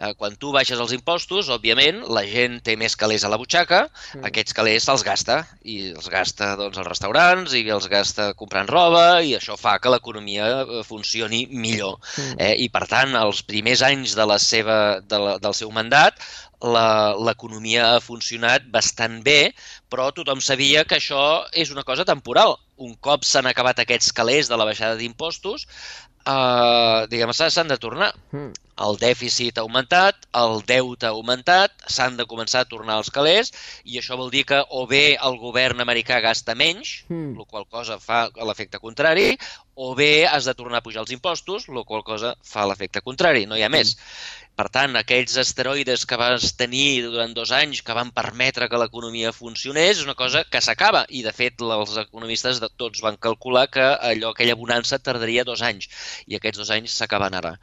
Eh, 0.00 0.14
quan 0.18 0.34
tu 0.40 0.50
baixes 0.54 0.80
els 0.80 0.92
impostos, 0.96 1.50
òbviament, 1.52 2.00
la 2.16 2.24
gent 2.26 2.58
té 2.64 2.74
més 2.80 2.96
calés 2.98 3.22
a 3.22 3.30
la 3.30 3.38
butxaca, 3.38 3.84
mm. 3.90 4.24
aquests 4.30 4.56
calés 4.56 4.86
se'ls 4.88 5.04
gasta, 5.06 5.42
i 5.68 5.92
els 5.92 6.08
gasta 6.10 6.54
doncs, 6.58 6.78
als 6.80 6.88
restaurants, 6.88 7.52
i 7.54 7.62
els 7.70 7.88
gasta 7.92 8.32
comprant 8.38 8.70
roba, 8.72 9.20
i 9.22 9.36
això 9.36 9.58
fa 9.60 9.76
que 9.82 9.92
l'economia 9.92 10.48
eh, 10.62 10.80
funcioni 10.88 11.44
millor. 11.52 11.98
Mm. 12.16 12.38
Eh? 12.38 12.54
I, 12.64 12.70
per 12.72 12.86
tant, 12.90 13.14
els 13.20 13.44
primers 13.46 13.84
anys 13.86 14.16
de 14.18 14.26
la 14.26 14.40
seva, 14.42 14.78
de 15.04 15.20
la, 15.20 15.36
del 15.42 15.54
seu 15.60 15.70
mandat, 15.74 16.18
l'economia 16.62 17.88
ha 17.96 18.02
funcionat 18.02 18.68
bastant 18.70 19.20
bé, 19.26 19.52
però 19.90 20.10
tothom 20.14 20.40
sabia 20.40 20.84
que 20.86 20.98
això 20.98 21.44
és 21.52 21.72
una 21.74 21.82
cosa 21.82 22.06
temporal. 22.06 22.56
Un 22.78 22.94
cop 22.94 23.26
s'han 23.26 23.48
acabat 23.50 23.82
aquests 23.82 24.12
calés 24.14 24.48
de 24.48 24.58
la 24.58 24.66
baixada 24.68 24.98
d'impostos, 24.98 25.66
eh, 26.26 27.06
diguem, 27.10 27.32
s'han 27.34 27.68
de 27.68 27.78
tornar. 27.78 28.12
Mm. 28.32 28.52
El 28.82 28.98
dèficit 29.00 29.58
ha 29.58 29.64
augmentat, 29.64 30.26
el 30.42 30.62
deute 30.68 31.06
ha 31.06 31.12
augmentat, 31.16 31.74
s'han 31.96 32.16
de 32.18 32.26
començar 32.30 32.64
a 32.64 32.70
tornar 32.70 32.98
els 33.02 33.12
calés 33.14 33.52
i 33.84 33.98
això 34.00 34.18
vol 34.18 34.32
dir 34.34 34.44
que 34.48 34.62
o 34.70 34.86
bé 34.90 35.04
el 35.28 35.38
govern 35.42 35.84
americà 35.84 36.20
gasta 36.24 36.56
menys, 36.58 36.94
mm. 37.08 37.36
la 37.38 37.48
qual 37.48 37.68
cosa 37.70 37.98
fa 38.02 38.24
l'efecte 38.48 38.82
contrari, 38.82 39.36
o 39.74 39.94
bé 39.96 40.26
has 40.28 40.48
de 40.48 40.54
tornar 40.54 40.82
a 40.82 40.86
pujar 40.86 41.04
els 41.06 41.12
impostos, 41.14 41.68
la 41.68 41.84
qual 41.88 42.02
cosa 42.04 42.34
fa 42.44 42.66
l'efecte 42.68 43.00
contrari, 43.00 43.46
no 43.46 43.56
hi 43.56 43.64
ha 43.64 43.72
més. 43.72 43.96
Mm. 43.96 44.42
Per 44.60 44.66
tant, 44.68 44.96
aquells 45.00 45.32
esteroides 45.40 46.02
que 46.08 46.16
vas 46.20 46.50
tenir 46.60 47.02
durant 47.06 47.30
dos 47.36 47.52
anys 47.56 47.78
que 47.86 47.94
van 47.96 48.10
permetre 48.12 48.66
que 48.68 48.80
l'economia 48.82 49.30
funcionés 49.32 49.94
és 49.94 50.02
una 50.04 50.14
cosa 50.14 50.42
que 50.44 50.60
s'acaba. 50.60 51.06
I, 51.08 51.22
de 51.24 51.32
fet, 51.32 51.62
els 51.76 51.94
economistes 52.02 52.60
de 52.60 52.68
tots 52.82 53.00
van 53.00 53.16
calcular 53.16 53.64
que 53.72 53.86
allò, 54.10 54.34
aquella 54.34 54.58
bonança 54.60 54.98
tardaria 54.98 55.46
dos 55.48 55.62
anys. 55.64 55.88
I 56.28 56.36
aquests 56.36 56.60
dos 56.60 56.72
anys 56.76 56.98
s'acaben 57.00 57.32
ara. 57.40 57.54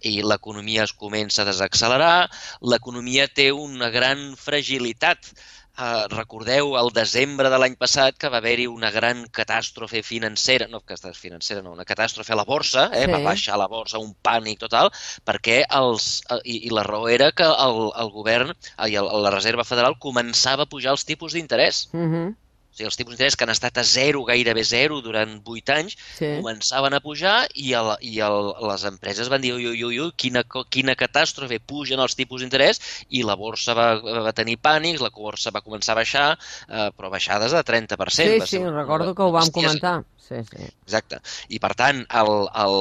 I 0.00 0.22
l'economia 0.24 0.67
es 0.76 0.92
comença 0.92 1.42
a 1.42 1.48
desaccelerar, 1.48 2.28
l'economia 2.60 3.28
té 3.28 3.48
una 3.52 3.88
gran 3.94 4.34
fragilitat 4.36 5.32
Uh, 5.78 6.08
recordeu 6.10 6.72
el 6.74 6.88
desembre 6.90 7.50
de 7.52 7.58
l'any 7.62 7.76
passat 7.78 8.16
que 8.18 8.26
va 8.34 8.40
haver-hi 8.40 8.64
una 8.66 8.88
gran 8.90 9.20
catàstrofe 9.30 10.00
financera, 10.02 10.66
no 10.72 10.80
catàstrofe 10.80 11.20
financera, 11.28 11.62
no, 11.62 11.76
una 11.76 11.86
catàstrofe 11.86 12.34
a 12.34 12.38
la 12.40 12.44
borsa, 12.48 12.88
eh? 12.90 13.04
Sí. 13.04 13.12
va 13.12 13.20
baixar 13.22 13.60
la 13.60 13.68
borsa, 13.70 14.00
un 14.02 14.10
pànic 14.26 14.58
total, 14.64 14.90
perquè 15.22 15.60
els, 15.78 16.08
uh, 16.34 16.40
i, 16.42 16.64
i 16.66 16.74
la 16.74 16.82
raó 16.82 17.06
era 17.14 17.30
que 17.30 17.46
el, 17.46 17.78
el 18.02 18.10
govern 18.10 18.50
uh, 18.50 18.88
i 18.90 18.98
el, 18.98 19.12
la 19.22 19.30
Reserva 19.30 19.62
Federal 19.68 19.94
començava 20.02 20.66
a 20.66 20.72
pujar 20.72 20.96
els 20.98 21.06
tipus 21.06 21.38
d'interès. 21.38 21.84
Uh 21.94 22.02
mhm. 22.02 22.36
-huh 22.68 22.78
sigui, 22.78 22.88
els 22.88 22.98
tipus 22.98 23.14
d'interès 23.14 23.36
que 23.36 23.44
han 23.44 23.52
estat 23.52 23.78
a 23.78 23.84
zero, 23.84 24.22
gairebé 24.28 24.62
zero, 24.64 25.00
durant 25.04 25.38
vuit 25.44 25.68
anys, 25.74 25.96
sí. 26.18 26.30
començaven 26.38 26.94
a 26.94 27.00
pujar 27.04 27.36
i, 27.54 27.72
el, 27.78 27.92
i 28.00 28.18
el, 28.24 28.52
les 28.70 28.84
empreses 28.90 29.30
van 29.32 29.42
dir 29.42 29.52
ui, 29.56 29.66
ui, 29.72 29.82
ui, 29.84 30.00
ui 30.04 30.12
quina, 30.16 30.44
quina 30.70 30.96
catàstrofe, 30.98 31.60
pugen 31.60 32.02
els 32.04 32.16
tipus 32.18 32.44
d'interès 32.44 32.80
i 33.10 33.24
la 33.26 33.36
borsa 33.36 33.76
va, 33.78 33.88
va 34.28 34.34
tenir 34.36 34.58
pànics, 34.62 35.02
la 35.04 35.12
borsa 35.14 35.54
va 35.54 35.64
començar 35.64 35.94
a 35.94 36.00
baixar, 36.00 36.28
eh, 36.68 36.90
però 36.96 37.12
baixades 37.12 37.54
de 37.56 37.64
30%. 37.64 38.46
Sí, 38.46 38.58
sí, 38.58 38.64
recordo 38.64 39.14
que 39.14 39.26
ho 39.26 39.32
vam 39.34 39.50
comentar. 39.54 40.00
Sí, 40.28 40.42
sí. 40.44 40.68
Exacte. 40.84 41.22
I 41.48 41.60
per 41.62 41.72
tant, 41.78 42.04
el, 42.20 42.34
el, 42.64 42.78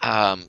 eh, 0.00 0.48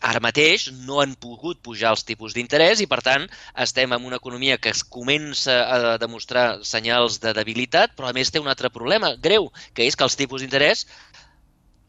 ara 0.00 0.20
mateix 0.22 0.68
no 0.86 1.00
han 1.02 1.14
pogut 1.20 1.60
pujar 1.64 1.92
els 1.94 2.04
tipus 2.06 2.34
d'interès 2.36 2.80
i, 2.80 2.86
per 2.86 3.00
tant, 3.02 3.26
estem 3.66 3.92
en 3.92 4.04
una 4.06 4.18
economia 4.22 4.58
que 4.58 4.70
es 4.70 4.84
comença 4.84 5.58
a 5.66 5.96
demostrar 5.98 6.64
senyals 6.64 7.20
de 7.24 7.34
debilitat, 7.36 7.94
però 7.96 8.08
a 8.08 8.16
més 8.16 8.30
té 8.30 8.40
un 8.42 8.48
altre 8.48 8.70
problema 8.70 9.14
greu, 9.16 9.50
que 9.74 9.86
és 9.86 9.96
que 9.96 10.06
els 10.06 10.18
tipus 10.18 10.42
d'interès 10.42 10.86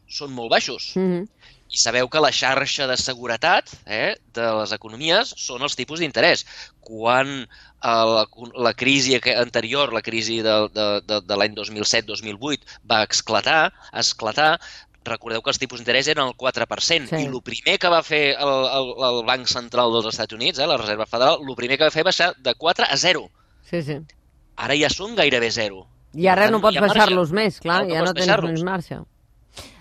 són 0.10 0.34
molt 0.34 0.50
baixos. 0.52 0.94
Mm 0.96 1.10
-hmm. 1.10 1.28
I 1.70 1.78
sabeu 1.78 2.08
que 2.10 2.20
la 2.20 2.32
xarxa 2.34 2.88
de 2.90 2.98
seguretat 2.98 3.70
eh, 3.86 4.16
de 4.34 4.48
les 4.60 4.72
economies 4.72 5.34
són 5.38 5.62
els 5.62 5.76
tipus 5.76 6.00
d'interès. 6.00 6.46
Quan 6.82 7.28
eh, 7.44 8.06
la, 8.16 8.26
la 8.66 8.74
crisi 8.74 9.20
anterior, 9.36 9.94
la 9.94 10.02
crisi 10.02 10.42
de, 10.42 10.56
de, 10.74 10.88
de, 11.06 11.22
de 11.22 11.36
l'any 11.38 11.54
2007-2008, 11.54 12.66
va 12.90 13.04
esclatar, 13.04 13.72
esclatar, 13.94 14.60
recordeu 15.10 15.44
que 15.44 15.52
els 15.54 15.60
tipus 15.62 15.82
d'interès 15.82 16.10
eren 16.14 16.30
el 16.30 16.36
4%, 16.40 17.10
sí. 17.12 17.20
i 17.20 17.28
el 17.28 17.42
primer 17.46 17.78
que 17.82 17.92
va 17.92 18.02
fer 18.06 18.24
el, 18.36 18.56
el, 18.80 18.90
el 19.10 19.22
Banc 19.28 19.50
Central 19.52 19.94
dels 19.96 20.10
Estats 20.14 20.38
Units, 20.38 20.62
eh, 20.62 20.70
la 20.70 20.80
Reserva 20.80 21.08
Federal, 21.10 21.44
el 21.46 21.60
primer 21.60 21.78
que 21.78 21.90
va 21.90 21.94
fer 21.94 22.06
va 22.08 22.16
ser 22.16 22.32
de 22.46 22.56
4 22.56 22.90
a 22.90 22.98
0. 22.98 23.26
Sí, 23.70 23.84
sí. 23.86 24.00
Ara 24.60 24.76
ja 24.80 24.90
són 24.94 25.16
gairebé 25.20 25.52
0. 25.56 25.86
I 26.20 26.28
ara 26.32 26.50
no 26.50 26.62
pots 26.64 26.80
baixar-los 26.82 27.32
més, 27.36 27.60
clar, 27.62 27.84
no, 27.84 27.90
no 27.90 27.96
ja 27.96 28.06
no 28.08 28.14
tens 28.18 28.46
més 28.48 28.66
marxa. 28.66 29.04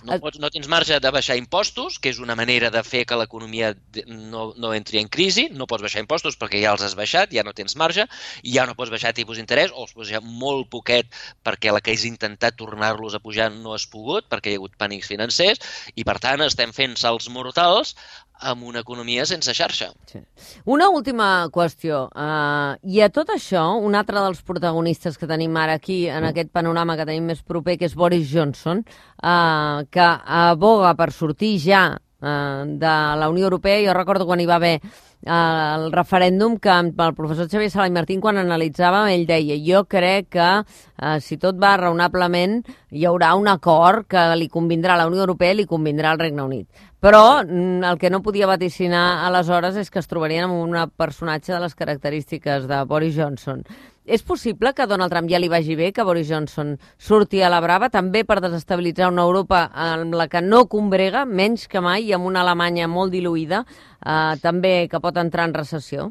No, 0.06 0.16
pots, 0.22 0.38
no 0.38 0.48
tens 0.54 0.68
marge 0.70 0.96
de 1.02 1.10
baixar 1.10 1.36
impostos, 1.40 1.96
que 1.98 2.12
és 2.12 2.20
una 2.22 2.36
manera 2.38 2.70
de 2.70 2.82
fer 2.86 3.02
que 3.08 3.16
l'economia 3.18 3.72
no, 4.06 4.52
no 4.56 4.70
entri 4.76 5.00
en 5.02 5.10
crisi. 5.10 5.48
No 5.50 5.66
pots 5.70 5.82
baixar 5.84 6.02
impostos 6.04 6.38
perquè 6.38 6.60
ja 6.62 6.74
els 6.76 6.84
has 6.86 6.94
baixat, 6.98 7.34
ja 7.34 7.42
no 7.46 7.54
tens 7.56 7.74
marge, 7.80 8.06
i 8.42 8.54
ja 8.54 8.66
no 8.68 8.76
pots 8.78 8.94
baixar 8.94 9.12
tipus 9.16 9.40
d'interès, 9.40 9.74
o 9.74 9.86
els 9.86 9.94
pots 9.96 10.06
baixar 10.06 10.22
molt 10.22 10.70
poquet 10.70 11.10
perquè 11.46 11.74
la 11.74 11.82
que 11.82 11.96
has 11.96 12.06
intentat 12.08 12.58
tornar-los 12.60 13.18
a 13.18 13.22
pujar 13.24 13.50
no 13.54 13.74
has 13.74 13.88
pogut, 13.90 14.28
perquè 14.30 14.52
hi 14.52 14.58
ha 14.58 14.62
hagut 14.62 14.78
pànics 14.78 15.10
financers, 15.10 15.62
i 15.98 16.06
per 16.06 16.18
tant 16.22 16.46
estem 16.46 16.74
fent 16.76 16.94
salts 17.00 17.28
mortals 17.34 17.96
amb 18.40 18.64
una 18.68 18.82
economia 18.84 19.26
sense 19.26 19.52
xarxa. 19.54 19.90
Sí. 20.06 20.20
Una 20.64 20.88
última 20.94 21.48
qüestió. 21.54 22.04
Uh, 22.14 22.78
I 22.82 23.02
a 23.02 23.10
tot 23.14 23.32
això, 23.34 23.64
un 23.82 23.96
altre 23.98 24.20
dels 24.20 24.42
protagonistes 24.46 25.18
que 25.18 25.28
tenim 25.30 25.56
ara 25.56 25.78
aquí, 25.78 26.06
en 26.08 26.22
mm. 26.22 26.30
aquest 26.32 26.52
panorama 26.54 26.96
que 26.96 27.06
tenim 27.08 27.28
més 27.32 27.42
proper, 27.42 27.78
que 27.78 27.88
és 27.88 27.96
Boris 27.98 28.28
Johnson, 28.30 28.84
uh, 29.22 29.84
que 29.90 30.08
aboga 30.38 30.94
per 30.98 31.10
sortir 31.12 31.56
ja 31.62 31.84
uh, 31.96 32.62
de 32.68 32.96
la 33.18 33.30
Unió 33.32 33.50
Europea. 33.50 33.82
Jo 33.86 33.96
recordo 33.96 34.26
quan 34.28 34.40
hi 34.40 34.48
va 34.48 34.58
haver 34.62 34.78
el 35.26 35.90
referèndum 35.92 36.58
que 36.62 36.70
el 36.70 36.92
professor 37.14 37.48
Xavier 37.50 37.70
Sala 37.70 37.88
i 37.88 37.94
Martín, 37.94 38.20
quan 38.20 38.38
analitzàvem, 38.38 39.10
ell 39.10 39.26
deia 39.26 39.56
jo 39.58 39.84
crec 39.90 40.28
que 40.36 40.48
eh, 40.62 41.18
si 41.20 41.38
tot 41.42 41.58
va 41.58 41.76
raonablement 41.76 42.60
hi 42.90 43.04
haurà 43.04 43.34
un 43.34 43.48
acord 43.50 44.06
que 44.06 44.22
li 44.38 44.48
convindrà 44.48 44.94
a 44.94 45.02
la 45.02 45.08
Unió 45.10 45.26
Europea 45.26 45.56
i 45.56 45.62
li 45.62 45.66
convindrà 45.66 46.12
al 46.12 46.22
Regne 46.22 46.46
Unit. 46.46 46.86
Però 46.98 47.44
mm, 47.44 47.84
el 47.84 47.98
que 47.98 48.10
no 48.10 48.22
podia 48.22 48.48
vaticinar 48.50 49.26
aleshores 49.26 49.76
és 49.76 49.90
que 49.90 50.00
es 50.02 50.10
trobarien 50.10 50.48
amb 50.48 50.58
un 50.58 50.74
personatge 50.96 51.52
de 51.52 51.60
les 51.62 51.74
característiques 51.74 52.66
de 52.70 52.82
Boris 52.86 53.14
Johnson. 53.18 53.62
És 54.08 54.22
possible 54.24 54.72
que 54.72 54.86
Donald 54.88 55.12
Trump 55.12 55.28
ja 55.28 55.38
li 55.38 55.50
vagi 55.52 55.74
bé 55.76 55.90
que 55.92 56.02
Boris 56.02 56.30
Johnson 56.30 56.72
surti 56.96 57.42
a 57.44 57.50
la 57.52 57.60
brava, 57.60 57.90
també 57.92 58.22
per 58.24 58.38
desestabilitzar 58.40 59.10
una 59.12 59.26
Europa 59.28 59.66
en 59.68 60.14
la 60.16 60.30
que 60.32 60.40
no 60.40 60.64
combrega, 60.72 61.26
menys 61.28 61.66
que 61.68 61.82
mai, 61.84 62.06
i 62.08 62.14
amb 62.16 62.24
una 62.24 62.40
Alemanya 62.40 62.88
molt 62.88 63.12
diluïda, 63.12 63.66
eh, 64.04 64.34
també 64.42 64.74
que 64.90 65.00
pot 65.02 65.16
entrar 65.20 65.48
en 65.48 65.54
recessió? 65.56 66.10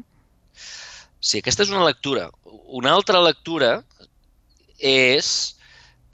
Sí, 1.20 1.40
aquesta 1.40 1.64
és 1.66 1.72
una 1.74 1.86
lectura. 1.86 2.28
Una 2.78 2.92
altra 2.94 3.20
lectura 3.24 3.78
és 4.78 5.56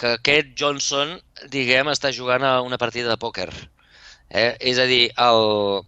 que 0.00 0.16
aquest 0.18 0.54
Johnson, 0.58 1.18
diguem, 1.52 1.90
està 1.92 2.10
jugant 2.12 2.42
a 2.42 2.60
una 2.64 2.80
partida 2.80 3.12
de 3.12 3.20
pòquer. 3.20 3.50
Eh? 4.30 4.54
És 4.72 4.80
a 4.80 4.88
dir, 4.90 5.08
el... 5.20 5.84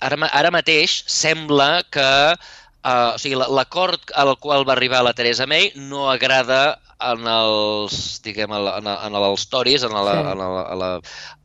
ara, 0.00 0.18
ara 0.30 0.52
mateix 0.54 1.02
sembla 1.10 1.82
que 1.92 2.08
uh, 2.32 3.12
o 3.14 3.18
sigui, 3.20 3.36
l'acord 3.36 4.14
al 4.18 4.36
qual 4.40 4.66
va 4.68 4.76
arribar 4.76 5.02
la 5.02 5.14
Teresa 5.18 5.48
May 5.50 5.72
no 5.76 6.08
agrada 6.10 6.78
en 7.02 7.26
els, 7.26 8.20
diguem, 8.22 8.52
en, 8.54 8.86
en 8.86 9.18
els 9.18 9.46
Tories, 9.50 9.82
en, 9.82 9.94
la, 9.96 10.14
sí. 10.14 10.32
en, 10.32 10.78
la, 10.78 10.90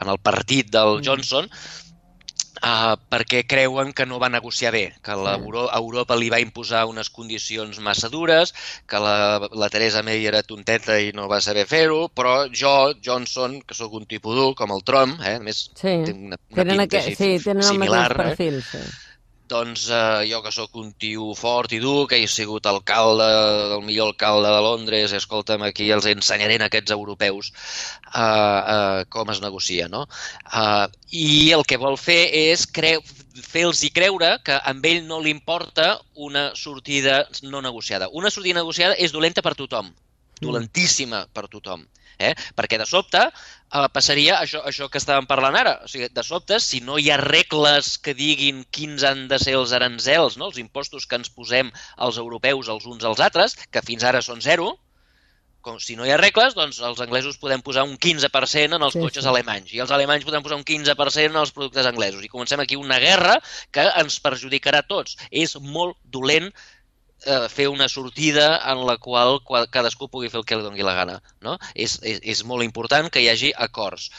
en 0.03 0.13
el 0.13 0.19
partit 0.21 0.69
del 0.73 0.99
mm. 0.99 1.07
Uh, 2.57 2.95
perquè 3.11 3.43
creuen 3.45 3.93
que 3.93 4.07
no 4.09 4.17
va 4.21 4.31
negociar 4.33 4.71
bé, 4.73 4.83
que 5.05 5.15
la 5.17 5.35
Euro 5.37 5.67
Europa 5.79 6.17
li 6.17 6.29
va 6.33 6.41
imposar 6.41 6.85
unes 6.89 7.11
condicions 7.13 7.79
massa 7.85 8.09
dures, 8.09 8.53
que 8.89 9.01
la, 9.03 9.47
la 9.53 9.69
Teresa 9.73 10.03
May 10.05 10.25
era 10.25 10.43
tonteta 10.43 10.97
i 10.99 11.11
no 11.13 11.27
va 11.31 11.41
saber 11.43 11.67
fer-ho, 11.69 12.07
però 12.09 12.37
jo, 12.49 12.93
Johnson, 13.03 13.59
que 13.61 13.77
sóc 13.77 13.93
un 13.99 14.07
tipus 14.09 14.37
dur, 14.37 14.53
com 14.57 14.73
el 14.73 14.85
Trump, 14.87 15.19
eh, 15.21 15.35
a 15.37 15.43
més 15.43 15.67
sí. 15.69 15.99
tinc 16.07 16.23
una, 16.31 16.39
una 16.39 16.63
tenen 16.63 16.85
pinta 16.85 17.03
aqu... 17.03 17.17
sí, 17.19 17.33
tenen 17.45 17.69
similar, 17.69 18.07
el 18.09 18.17
mateix 18.17 18.37
perfil, 18.37 18.63
eh? 18.63 18.65
sí 18.71 19.06
doncs 19.49 19.87
eh, 19.89 20.27
jo 20.29 20.41
que 20.43 20.51
sóc 20.53 20.75
un 20.79 20.91
tio 20.99 21.33
fort 21.37 21.73
i 21.75 21.79
dur, 21.83 22.07
que 22.09 22.19
he 22.21 22.27
sigut 22.31 22.67
alcalde, 22.69 23.27
el 23.77 23.83
millor 23.85 24.11
alcalde 24.11 24.51
de 24.53 24.61
Londres, 24.65 25.15
escolta'm, 25.17 25.63
aquí 25.67 25.89
els 25.95 26.07
ensenyaré 26.11 26.59
a 26.61 26.67
aquests 26.67 26.95
europeus 26.95 27.51
eh, 27.51 28.21
eh, 28.21 29.05
com 29.13 29.31
es 29.33 29.41
negocia, 29.43 29.87
no? 29.91 30.05
Eh, 30.51 30.87
I 31.23 31.29
el 31.57 31.65
que 31.67 31.79
vol 31.81 31.97
fer 32.01 32.21
és 32.51 32.67
creu, 32.67 33.03
fer-los 33.43 33.83
creure 33.93 34.33
que 34.43 34.57
amb 34.71 34.85
ell 34.85 35.03
no 35.07 35.19
li 35.21 35.31
importa 35.33 35.97
una 36.15 36.49
sortida 36.55 37.23
no 37.43 37.61
negociada. 37.61 38.09
Una 38.09 38.31
sortida 38.33 38.59
negociada 38.59 38.97
és 38.97 39.13
dolenta 39.15 39.43
per 39.45 39.55
tothom, 39.55 39.91
mm. 39.91 40.43
dolentíssima 40.43 41.25
per 41.33 41.47
tothom. 41.47 41.85
Eh? 42.17 42.33
Perquè 42.57 42.79
de 42.81 42.87
sobte 42.89 43.21
eh, 43.27 43.85
passaria 43.93 44.39
això, 44.41 44.63
això 44.69 44.89
que 44.89 45.01
estàvem 45.01 45.27
parlant 45.29 45.57
ara. 45.59 45.77
O 45.85 45.91
sigui, 45.91 46.09
de 46.13 46.25
sobte, 46.25 46.59
si 46.63 46.81
no 46.85 46.97
hi 46.97 47.11
ha 47.11 47.19
regles 47.21 47.95
que 48.01 48.15
diguin 48.17 48.63
quins 48.71 49.05
han 49.07 49.27
de 49.31 49.39
ser 49.41 49.57
els 49.59 49.75
aranzels, 49.77 50.39
no? 50.41 50.49
els 50.51 50.59
impostos 50.61 51.05
que 51.05 51.19
ens 51.19 51.29
posem 51.33 51.71
els 51.97 52.19
europeus 52.23 52.73
els 52.73 52.89
uns 52.89 53.05
als 53.05 53.23
altres, 53.23 53.57
que 53.71 53.85
fins 53.85 54.05
ara 54.07 54.23
són 54.25 54.41
zero, 54.41 54.73
com 55.67 55.81
si 55.83 55.97
no 55.99 56.05
hi 56.07 56.13
ha 56.15 56.19
regles, 56.19 56.55
doncs 56.55 56.79
els 56.87 57.01
anglesos 57.03 57.39
podem 57.41 57.61
posar 57.65 57.83
un 57.87 57.97
15% 57.99 58.77
en 58.77 58.85
els 58.87 58.95
sí, 58.95 59.01
cotxes 59.03 59.25
sí. 59.25 59.29
alemanys 59.31 59.73
i 59.75 59.81
els 59.83 59.91
alemanys 59.91 60.23
podem 60.27 60.45
posar 60.45 60.59
un 60.61 60.63
15% 60.67 61.33
en 61.33 61.41
els 61.41 61.51
productes 61.55 61.89
anglesos 61.89 62.23
i 62.23 62.31
comencem 62.31 62.63
aquí 62.63 62.79
una 62.79 63.01
guerra 63.03 63.35
que 63.75 63.83
ens 63.99 64.21
perjudicarà 64.23 64.83
a 64.85 64.87
tots. 64.87 65.17
És 65.31 65.57
molt 65.59 65.97
dolent 66.13 66.47
eh, 67.25 67.47
fer 67.49 67.67
una 67.69 67.87
sortida 67.89 68.49
en 68.71 68.85
la 68.87 68.97
qual 68.97 69.39
cadascú 69.71 70.09
pugui 70.09 70.29
fer 70.29 70.41
el 70.41 70.45
que 70.45 70.57
li 70.57 70.65
doni 70.65 70.85
la 70.85 70.97
gana. 70.97 71.21
No? 71.41 71.57
És, 71.73 71.99
és, 72.03 72.21
és 72.23 72.43
molt 72.43 72.65
important 72.67 73.09
que 73.09 73.23
hi 73.23 73.31
hagi 73.31 73.53
acords. 73.69 74.11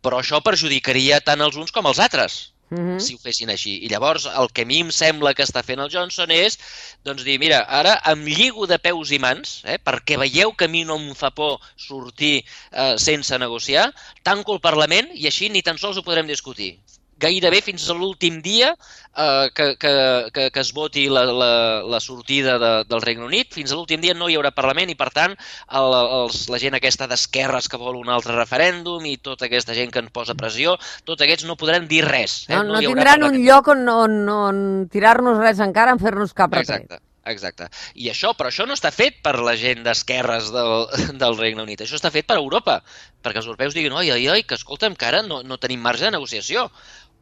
Però 0.00 0.20
això 0.20 0.40
perjudicaria 0.44 1.20
tant 1.20 1.44
els 1.44 1.60
uns 1.60 1.72
com 1.72 1.86
els 1.86 2.00
altres. 2.00 2.40
Mhm. 2.70 2.78
-huh. 2.78 3.00
si 3.00 3.14
ho 3.14 3.18
fessin 3.18 3.50
així. 3.50 3.72
I 3.84 3.88
llavors 3.88 4.26
el 4.26 4.48
que 4.54 4.62
a 4.62 4.64
mi 4.64 4.78
em 4.80 4.92
sembla 4.92 5.34
que 5.34 5.42
està 5.42 5.64
fent 5.64 5.80
el 5.80 5.90
Johnson 5.90 6.30
és 6.30 6.56
doncs 7.02 7.24
dir, 7.24 7.36
mira, 7.38 7.58
ara 7.66 8.00
em 8.12 8.24
lligo 8.24 8.66
de 8.66 8.78
peus 8.78 9.10
i 9.10 9.18
mans, 9.18 9.62
eh, 9.64 9.78
perquè 9.82 10.16
veieu 10.16 10.52
que 10.52 10.66
a 10.66 10.68
mi 10.68 10.84
no 10.84 10.96
em 10.96 11.14
fa 11.16 11.32
por 11.32 11.58
sortir 11.76 12.44
eh, 12.70 12.94
sense 12.96 13.36
negociar, 13.38 13.92
tanco 14.22 14.54
el 14.54 14.60
Parlament 14.60 15.10
i 15.14 15.26
així 15.26 15.48
ni 15.48 15.62
tan 15.62 15.78
sols 15.78 15.96
ho 15.96 16.02
podrem 16.02 16.28
discutir 16.28 16.78
gairebé 17.20 17.60
fins 17.64 17.86
a 17.88 17.96
l'últim 17.96 18.40
dia 18.44 18.70
eh, 18.72 19.50
que, 19.54 19.74
que, 19.80 19.92
que, 20.34 20.46
que 20.54 20.60
es 20.60 20.72
voti 20.76 21.06
la, 21.12 21.24
la, 21.26 21.50
la 21.86 22.00
sortida 22.00 22.56
de, 22.62 22.72
del 22.88 23.04
Regne 23.04 23.26
Unit. 23.26 23.52
Fins 23.54 23.72
a 23.72 23.78
l'últim 23.78 24.02
dia 24.02 24.16
no 24.16 24.30
hi 24.30 24.38
haurà 24.38 24.52
Parlament 24.56 24.92
i, 24.92 24.96
per 24.98 25.10
tant, 25.16 25.36
el, 25.80 25.98
els, 26.20 26.46
la 26.52 26.60
gent 26.62 26.78
aquesta 26.78 27.08
d'esquerres 27.10 27.68
que 27.70 27.80
vol 27.80 28.00
un 28.00 28.10
altre 28.12 28.36
referèndum 28.38 29.06
i 29.08 29.18
tota 29.22 29.48
aquesta 29.50 29.76
gent 29.76 29.92
que 29.92 30.02
ens 30.04 30.14
posa 30.14 30.36
pressió, 30.38 30.76
tots 31.04 31.26
aquests 31.26 31.46
no 31.48 31.58
podran 31.60 31.88
dir 31.90 32.02
res. 32.08 32.44
Eh? 32.48 32.56
No, 32.56 32.64
no, 32.64 32.80
no 32.80 32.82
tindran 32.86 33.28
un 33.28 33.38
lloc 33.44 33.70
on, 33.74 33.86
on, 33.92 34.18
on 34.34 34.64
tirar-nos 34.92 35.38
res 35.40 35.62
encara, 35.62 35.94
en 35.94 36.02
fer-nos 36.02 36.36
cap 36.36 36.52
retret. 36.56 36.84
Exacte. 36.84 37.04
Exacte. 37.28 37.66
I 38.00 38.08
això, 38.10 38.32
però 38.36 38.48
això 38.48 38.64
no 38.66 38.74
està 38.76 38.90
fet 38.94 39.18
per 39.24 39.34
la 39.44 39.52
gent 39.60 39.84
d'esquerres 39.84 40.48
del, 40.54 40.86
del 41.22 41.36
Regne 41.38 41.66
Unit, 41.66 41.84
això 41.84 41.98
està 41.98 42.12
fet 42.14 42.26
per 42.28 42.38
Europa, 42.40 42.80
perquè 43.22 43.42
els 43.42 43.50
europeus 43.50 43.76
diguin, 43.76 43.92
oi, 43.92 44.10
oi, 44.16 44.26
oi, 44.32 44.44
que 44.48 44.56
escolta'm, 44.56 44.96
que 44.96 45.08
ara 45.10 45.20
no, 45.26 45.42
no 45.44 45.60
tenim 45.60 45.84
marge 45.84 46.08
de 46.08 46.14
negociació 46.16 46.70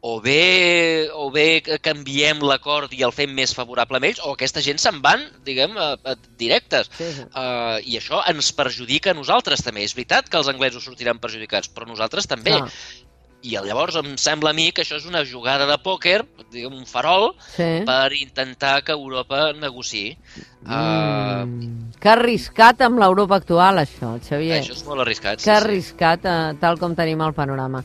o 0.01 0.21
bé, 0.21 1.09
o 1.11 1.27
bé 1.31 1.59
canviem 1.83 2.39
l'acord 2.45 2.93
i 2.95 3.03
el 3.03 3.11
fem 3.11 3.33
més 3.35 3.51
favorable 3.55 3.99
a 3.99 4.05
ells, 4.07 4.21
o 4.23 4.31
aquesta 4.31 4.63
gent 4.63 4.79
se'n 4.79 5.01
van, 5.03 5.25
diguem, 5.43 5.75
a, 5.75 5.91
a 5.99 6.15
directes. 6.39 6.87
Sí, 6.95 7.11
sí. 7.17 7.27
Uh, 7.33 7.83
I 7.83 7.99
això 7.99 8.23
ens 8.31 8.53
perjudica 8.55 9.11
a 9.11 9.17
nosaltres 9.17 9.65
també. 9.65 9.83
És 9.83 9.97
veritat 9.97 10.31
que 10.31 10.39
els 10.39 10.47
anglesos 10.51 10.87
sortiran 10.87 11.19
perjudicats, 11.19 11.71
però 11.75 11.89
nosaltres 11.89 12.31
també. 12.31 12.55
Ah. 12.55 12.67
I 13.39 13.53
llavors 13.63 13.95
em 13.95 14.17
sembla 14.19 14.51
a 14.51 14.55
mi 14.55 14.65
que 14.75 14.83
això 14.83 14.97
és 14.99 15.05
una 15.07 15.21
jugada 15.23 15.63
de 15.67 15.77
pòquer, 15.79 16.17
diguem, 16.51 16.73
un 16.75 16.87
farol, 16.87 17.31
sí. 17.55 17.67
per 17.87 18.11
intentar 18.17 18.81
que 18.83 18.95
Europa 18.95 19.53
negociï. 19.55 20.17
Mm. 20.65 20.73
Uh... 20.75 21.95
Que 21.99 22.11
arriscat 22.15 22.83
amb 22.87 22.99
l'Europa 22.99 23.39
actual, 23.39 23.79
això, 23.83 24.17
Xavier. 24.27 24.59
Això 24.59 24.75
és 24.75 24.83
molt 24.87 25.03
arriscat, 25.03 25.39
sí, 25.39 25.47
Que 25.47 25.55
arriscat, 25.55 26.27
sí. 26.27 26.35
uh, 26.35 26.59
tal 26.59 26.79
com 26.79 26.95
tenim 26.99 27.23
el 27.23 27.35
panorama. 27.35 27.83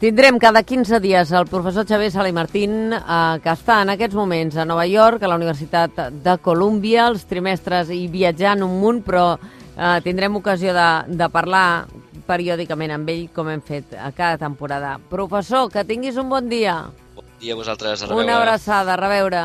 Tindrem 0.00 0.40
cada 0.42 0.64
15 0.66 0.98
dies 0.98 1.30
el 1.30 1.46
professor 1.46 1.86
Xavier 1.86 2.10
Sala 2.10 2.28
i 2.28 2.34
Martín, 2.34 2.92
eh, 2.92 3.38
que 3.40 3.52
està 3.52 3.78
en 3.84 3.92
aquests 3.92 4.16
moments 4.18 4.56
a 4.58 4.64
Nova 4.66 4.88
York, 4.90 5.22
a 5.22 5.30
la 5.30 5.36
Universitat 5.38 6.00
de 6.24 6.34
Colúmbia, 6.42 7.06
els 7.06 7.22
trimestres 7.30 7.92
i 7.94 8.08
viatjant 8.10 8.66
un 8.66 8.74
munt, 8.82 9.04
però 9.06 9.36
eh, 9.38 10.00
tindrem 10.02 10.34
ocasió 10.40 10.74
de, 10.74 10.88
de 11.14 11.28
parlar 11.30 11.86
periòdicament 12.26 12.96
amb 12.96 13.14
ell, 13.14 13.28
com 13.36 13.52
hem 13.52 13.62
fet 13.62 13.94
a 13.94 14.10
cada 14.10 14.40
temporada. 14.42 14.96
Professor, 15.12 15.70
que 15.70 15.86
tinguis 15.86 16.18
un 16.18 16.28
bon 16.32 16.50
dia. 16.50 16.80
Bon 17.14 17.30
dia 17.38 17.54
a 17.54 17.60
vosaltres. 17.62 18.02
A 18.02 18.10
Una 18.18 18.40
abraçada, 18.40 18.96
a 18.96 19.00
reveure. 19.00 19.44